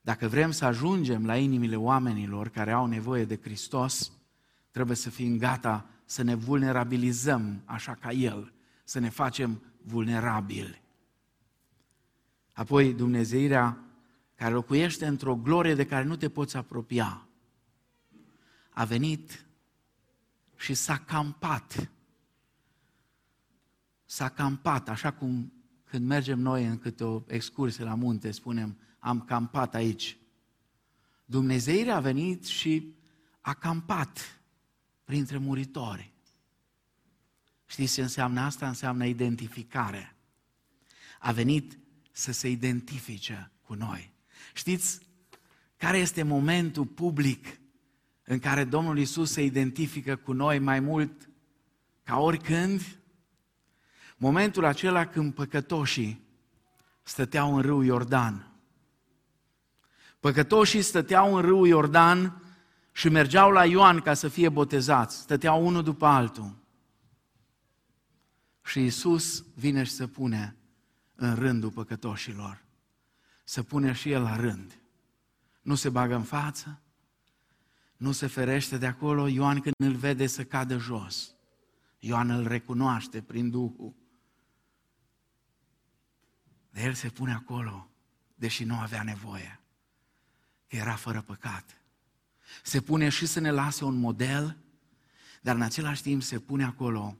Dacă 0.00 0.28
vrem 0.28 0.50
să 0.50 0.64
ajungem 0.64 1.26
la 1.26 1.36
inimile 1.36 1.76
oamenilor 1.76 2.48
care 2.48 2.72
au 2.72 2.86
nevoie 2.86 3.24
de 3.24 3.38
Hristos, 3.42 4.12
trebuie 4.70 4.96
să 4.96 5.10
fim 5.10 5.38
gata 5.38 5.86
să 6.04 6.22
ne 6.22 6.34
vulnerabilizăm 6.34 7.62
așa 7.64 7.94
ca 7.94 8.10
El, 8.10 8.52
să 8.84 8.98
ne 8.98 9.08
facem 9.08 9.62
vulnerabili. 9.82 10.82
Apoi 12.52 12.92
Dumnezeirea 12.92 13.78
care 14.34 14.54
locuiește 14.54 15.06
într-o 15.06 15.34
glorie 15.34 15.74
de 15.74 15.86
care 15.86 16.04
nu 16.04 16.16
te 16.16 16.28
poți 16.28 16.56
apropia, 16.56 17.26
a 18.70 18.84
venit 18.84 19.43
și 20.64 20.74
s-a 20.74 20.98
campat. 20.98 21.90
S-a 24.04 24.28
campat, 24.28 24.88
așa 24.88 25.12
cum 25.12 25.52
când 25.84 26.06
mergem 26.06 26.38
noi 26.38 26.66
în 26.66 26.78
câte 26.78 27.04
o 27.04 27.22
excursie 27.26 27.84
la 27.84 27.94
munte, 27.94 28.30
spunem, 28.30 28.78
am 28.98 29.20
campat 29.20 29.74
aici. 29.74 30.16
Dumnezeirea 31.24 31.96
a 31.96 32.00
venit 32.00 32.44
și 32.44 32.94
a 33.40 33.54
campat 33.54 34.40
printre 35.04 35.38
muritori. 35.38 36.12
Știți 37.66 37.94
ce 37.94 38.02
înseamnă 38.02 38.40
asta? 38.40 38.68
Înseamnă 38.68 39.06
identificare. 39.06 40.16
A 41.18 41.32
venit 41.32 41.78
să 42.10 42.32
se 42.32 42.50
identifice 42.50 43.50
cu 43.62 43.74
noi. 43.74 44.12
Știți 44.54 45.00
care 45.76 45.98
este 45.98 46.22
momentul 46.22 46.86
public 46.86 47.60
în 48.24 48.38
care 48.38 48.64
Domnul 48.64 48.98
Isus 48.98 49.32
se 49.32 49.42
identifică 49.42 50.16
cu 50.16 50.32
noi 50.32 50.58
mai 50.58 50.80
mult 50.80 51.28
ca 52.02 52.18
oricând? 52.18 52.98
Momentul 54.16 54.64
acela 54.64 55.06
când 55.06 55.34
păcătoșii 55.34 56.22
stăteau 57.02 57.56
în 57.56 57.62
râul 57.62 57.84
Iordan. 57.84 58.48
Păcătoșii 60.20 60.82
stăteau 60.82 61.34
în 61.34 61.40
râul 61.42 61.66
Iordan 61.66 62.42
și 62.92 63.08
mergeau 63.08 63.50
la 63.50 63.64
Ioan 63.64 64.00
ca 64.00 64.14
să 64.14 64.28
fie 64.28 64.48
botezați. 64.48 65.16
Stăteau 65.16 65.66
unul 65.66 65.82
după 65.82 66.06
altul. 66.06 66.56
Și 68.64 68.84
Isus 68.84 69.44
vine 69.54 69.82
și 69.82 69.92
se 69.92 70.06
pune 70.06 70.56
în 71.14 71.34
rândul 71.34 71.70
păcătoșilor. 71.70 72.64
Să 73.44 73.62
pune 73.62 73.92
și 73.92 74.10
El 74.10 74.22
la 74.22 74.36
rând. 74.36 74.78
Nu 75.62 75.74
se 75.74 75.88
bagă 75.88 76.14
în 76.14 76.22
față, 76.22 76.80
nu 77.96 78.12
se 78.12 78.26
ferește 78.26 78.78
de 78.78 78.86
acolo. 78.86 79.26
Ioan 79.26 79.60
când 79.60 79.74
îl 79.78 79.94
vede 79.94 80.26
să 80.26 80.44
cadă 80.44 80.78
jos. 80.78 81.34
Ioan 81.98 82.30
îl 82.30 82.46
recunoaște 82.46 83.22
prin 83.22 83.50
Duhul. 83.50 83.94
De 86.70 86.82
el 86.82 86.94
se 86.94 87.08
pune 87.08 87.32
acolo, 87.32 87.90
deși 88.34 88.64
nu 88.64 88.74
avea 88.74 89.02
nevoie, 89.02 89.60
că 90.66 90.76
era 90.76 90.94
fără 90.94 91.22
păcat. 91.22 91.80
Se 92.62 92.80
pune 92.80 93.08
și 93.08 93.26
să 93.26 93.40
ne 93.40 93.50
lase 93.50 93.84
un 93.84 93.94
model, 93.94 94.58
dar 95.42 95.54
în 95.54 95.62
același 95.62 96.02
timp 96.02 96.22
se 96.22 96.38
pune 96.38 96.64
acolo 96.64 97.18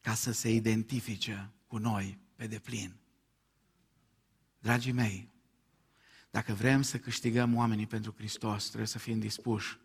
ca 0.00 0.14
să 0.14 0.32
se 0.32 0.50
identifice 0.50 1.50
cu 1.66 1.76
noi 1.76 2.18
pe 2.34 2.46
deplin. 2.46 2.96
Dragii 4.58 4.92
mei, 4.92 5.33
dacă 6.34 6.52
vrem 6.52 6.82
să 6.82 6.98
câștigăm 6.98 7.54
oamenii 7.56 7.86
pentru 7.86 8.14
Hristos, 8.16 8.66
trebuie 8.66 8.86
să 8.86 8.98
fim 8.98 9.18
dispuși 9.18 9.78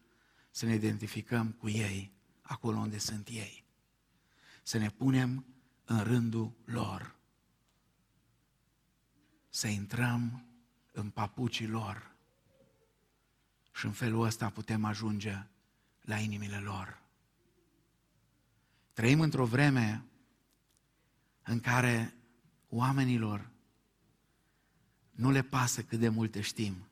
să 0.51 0.65
ne 0.65 0.73
identificăm 0.73 1.51
cu 1.51 1.69
ei 1.69 2.13
acolo 2.41 2.77
unde 2.77 2.97
sunt 2.97 3.27
ei. 3.27 3.65
Să 4.63 4.77
ne 4.77 4.89
punem 4.89 5.45
în 5.85 6.03
rândul 6.03 6.55
lor. 6.65 7.15
Să 9.49 9.67
intrăm 9.67 10.45
în 10.91 11.09
papucii 11.09 11.67
lor. 11.67 12.15
Și 13.71 13.85
în 13.85 13.91
felul 13.91 14.25
ăsta 14.25 14.49
putem 14.49 14.85
ajunge 14.85 15.43
la 16.01 16.17
inimile 16.17 16.57
lor. 16.57 17.01
Trăim 18.93 19.19
într-o 19.19 19.45
vreme 19.45 20.05
în 21.43 21.59
care 21.59 22.13
oamenilor 22.69 23.49
nu 25.19 25.31
le 25.31 25.41
pasă 25.41 25.83
cât 25.83 25.99
de 25.99 26.09
multe 26.09 26.41
știm, 26.41 26.87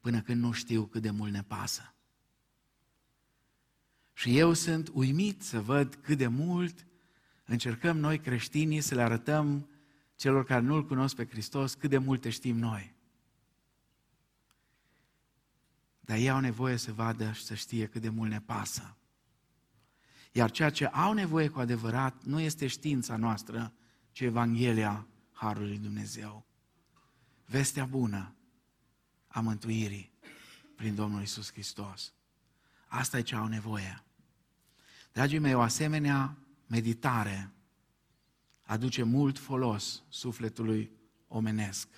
până 0.00 0.20
când 0.20 0.42
nu 0.42 0.52
știu 0.52 0.84
cât 0.84 1.02
de 1.02 1.10
mult 1.10 1.32
ne 1.32 1.42
pasă. 1.42 1.94
Și 4.12 4.38
eu 4.38 4.52
sunt 4.52 4.90
uimit 4.92 5.42
să 5.42 5.60
văd 5.60 5.94
cât 5.94 6.18
de 6.18 6.26
mult 6.26 6.86
încercăm 7.44 7.98
noi 7.98 8.18
creștinii 8.18 8.80
să 8.80 8.94
le 8.94 9.02
arătăm 9.02 9.68
celor 10.16 10.44
care 10.44 10.60
nu-L 10.60 10.86
cunosc 10.86 11.14
pe 11.14 11.26
Hristos 11.26 11.74
cât 11.74 11.90
de 11.90 11.98
multe 11.98 12.30
știm 12.30 12.56
noi. 12.56 12.94
Dar 16.00 16.16
ei 16.16 16.30
au 16.30 16.40
nevoie 16.40 16.76
să 16.76 16.92
vadă 16.92 17.32
și 17.32 17.44
să 17.44 17.54
știe 17.54 17.86
cât 17.86 18.00
de 18.00 18.08
mult 18.08 18.30
ne 18.30 18.40
pasă. 18.40 18.96
Iar 20.32 20.50
ceea 20.50 20.70
ce 20.70 20.86
au 20.86 21.12
nevoie 21.12 21.48
cu 21.48 21.58
adevărat 21.58 22.24
nu 22.24 22.40
este 22.40 22.66
știința 22.66 23.16
noastră, 23.16 23.72
ci 24.10 24.20
Evanghelia 24.20 25.06
Harului 25.32 25.78
Dumnezeu. 25.78 26.50
Vestea 27.52 27.84
bună 27.84 28.34
a 29.26 29.40
mântuirii 29.40 30.12
prin 30.76 30.94
Domnul 30.94 31.22
Isus 31.22 31.52
Hristos. 31.52 32.12
Asta 32.86 33.18
e 33.18 33.22
ce 33.22 33.34
au 33.34 33.46
nevoie. 33.46 34.02
Dragii 35.12 35.38
mei, 35.38 35.54
o 35.54 35.60
asemenea 35.60 36.36
meditare 36.66 37.50
aduce 38.62 39.02
mult 39.02 39.38
folos 39.38 40.02
sufletului 40.08 40.90
omenesc 41.28 41.88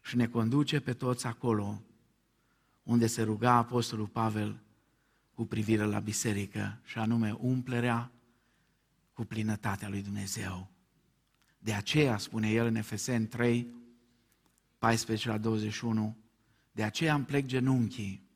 și 0.00 0.16
ne 0.16 0.26
conduce 0.26 0.80
pe 0.80 0.92
toți 0.92 1.26
acolo 1.26 1.82
unde 2.82 3.06
se 3.06 3.22
ruga 3.22 3.52
Apostolul 3.52 4.06
Pavel 4.06 4.60
cu 5.34 5.46
privire 5.46 5.84
la 5.84 5.98
biserică 5.98 6.80
și 6.84 6.98
anume 6.98 7.36
umplerea 7.40 8.12
cu 9.12 9.24
plinătatea 9.24 9.88
lui 9.88 10.02
Dumnezeu. 10.02 10.70
De 11.58 11.72
aceea, 11.72 12.18
spune 12.18 12.50
el 12.50 12.66
în 12.66 12.74
Efeseni 12.74 13.26
3, 13.26 13.80
14 14.82 15.28
la 15.28 15.38
21, 15.38 16.16
de 16.72 16.82
aceea 16.82 17.14
îmi 17.14 17.24
plec 17.24 17.46
genunchii 17.46 18.28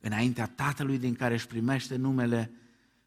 înaintea 0.00 0.46
Tatălui 0.46 0.98
din 0.98 1.14
care 1.14 1.34
își 1.34 1.46
primește 1.46 1.96
numele 1.96 2.50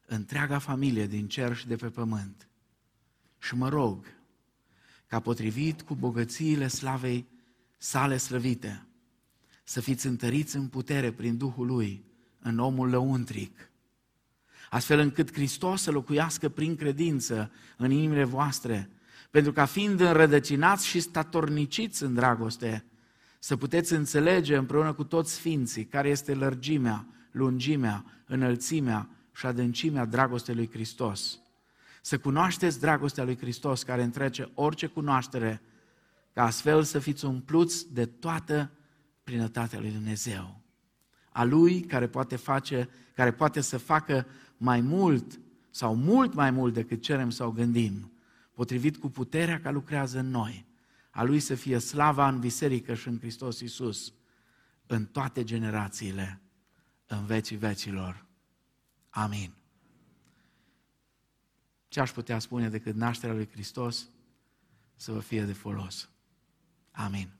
întreaga 0.06 0.58
familie 0.58 1.06
din 1.06 1.28
cer 1.28 1.56
și 1.56 1.66
de 1.66 1.76
pe 1.76 1.88
pământ. 1.88 2.48
Și 3.38 3.54
mă 3.54 3.68
rog 3.68 4.04
ca 5.06 5.20
potrivit 5.20 5.82
cu 5.82 5.94
bogățiile 5.94 6.68
slavei 6.68 7.28
sale 7.76 8.16
slăvite, 8.16 8.86
să 9.64 9.80
fiți 9.80 10.06
întăriți 10.06 10.56
în 10.56 10.68
putere 10.68 11.12
prin 11.12 11.36
Duhul 11.36 11.66
Lui, 11.66 12.04
în 12.38 12.58
omul 12.58 12.88
lăuntric, 12.88 13.70
astfel 14.70 14.98
încât 14.98 15.32
Hristos 15.32 15.82
să 15.82 15.90
locuiască 15.90 16.48
prin 16.48 16.76
credință 16.76 17.50
în 17.76 17.90
inimile 17.90 18.24
voastre, 18.24 18.90
pentru 19.30 19.52
ca 19.52 19.64
fiind 19.64 20.00
înrădăcinați 20.00 20.86
și 20.86 21.00
statorniciți 21.00 22.02
în 22.02 22.14
dragoste, 22.14 22.84
să 23.38 23.56
puteți 23.56 23.92
înțelege 23.92 24.56
împreună 24.56 24.92
cu 24.92 25.04
toți 25.04 25.32
sfinții 25.32 25.84
care 25.84 26.08
este 26.08 26.34
lărgimea, 26.34 27.06
lungimea, 27.30 28.04
înălțimea 28.26 29.08
și 29.34 29.46
adâncimea 29.46 30.04
dragostei 30.04 30.54
lui 30.54 30.70
Hristos. 30.70 31.38
Să 32.02 32.18
cunoașteți 32.18 32.80
dragostea 32.80 33.24
lui 33.24 33.36
Hristos 33.36 33.82
care 33.82 34.02
întrece 34.02 34.50
orice 34.54 34.86
cunoaștere, 34.86 35.62
ca 36.32 36.44
astfel 36.44 36.82
să 36.82 36.98
fiți 36.98 37.24
umpluți 37.24 37.92
de 37.92 38.06
toată 38.06 38.70
plinătatea 39.24 39.80
lui 39.80 39.90
Dumnezeu. 39.90 40.60
A 41.30 41.44
Lui 41.44 41.80
care 41.80 42.06
poate 42.06 42.36
face, 42.36 42.88
care 43.14 43.32
poate 43.32 43.60
să 43.60 43.78
facă 43.78 44.26
mai 44.56 44.80
mult 44.80 45.40
sau 45.70 45.94
mult 45.94 46.34
mai 46.34 46.50
mult 46.50 46.74
decât 46.74 47.02
cerem 47.02 47.30
sau 47.30 47.50
gândim, 47.50 48.12
potrivit 48.58 48.96
cu 48.96 49.08
puterea 49.08 49.60
care 49.60 49.74
lucrează 49.74 50.18
în 50.18 50.30
noi. 50.30 50.66
A 51.10 51.22
Lui 51.22 51.40
să 51.40 51.54
fie 51.54 51.78
slava 51.78 52.28
în 52.28 52.38
biserică 52.38 52.94
și 52.94 53.08
în 53.08 53.18
Hristos 53.18 53.60
Iisus, 53.60 54.12
în 54.86 55.06
toate 55.06 55.44
generațiile, 55.44 56.40
în 57.06 57.26
vecii 57.26 57.56
vecilor. 57.56 58.26
Amin. 59.08 59.52
Ce 61.88 62.00
aș 62.00 62.12
putea 62.12 62.38
spune 62.38 62.68
decât 62.68 62.94
nașterea 62.94 63.34
lui 63.34 63.48
Hristos 63.48 64.08
să 64.96 65.12
vă 65.12 65.20
fie 65.20 65.44
de 65.44 65.52
folos? 65.52 66.10
Amin. 66.90 67.37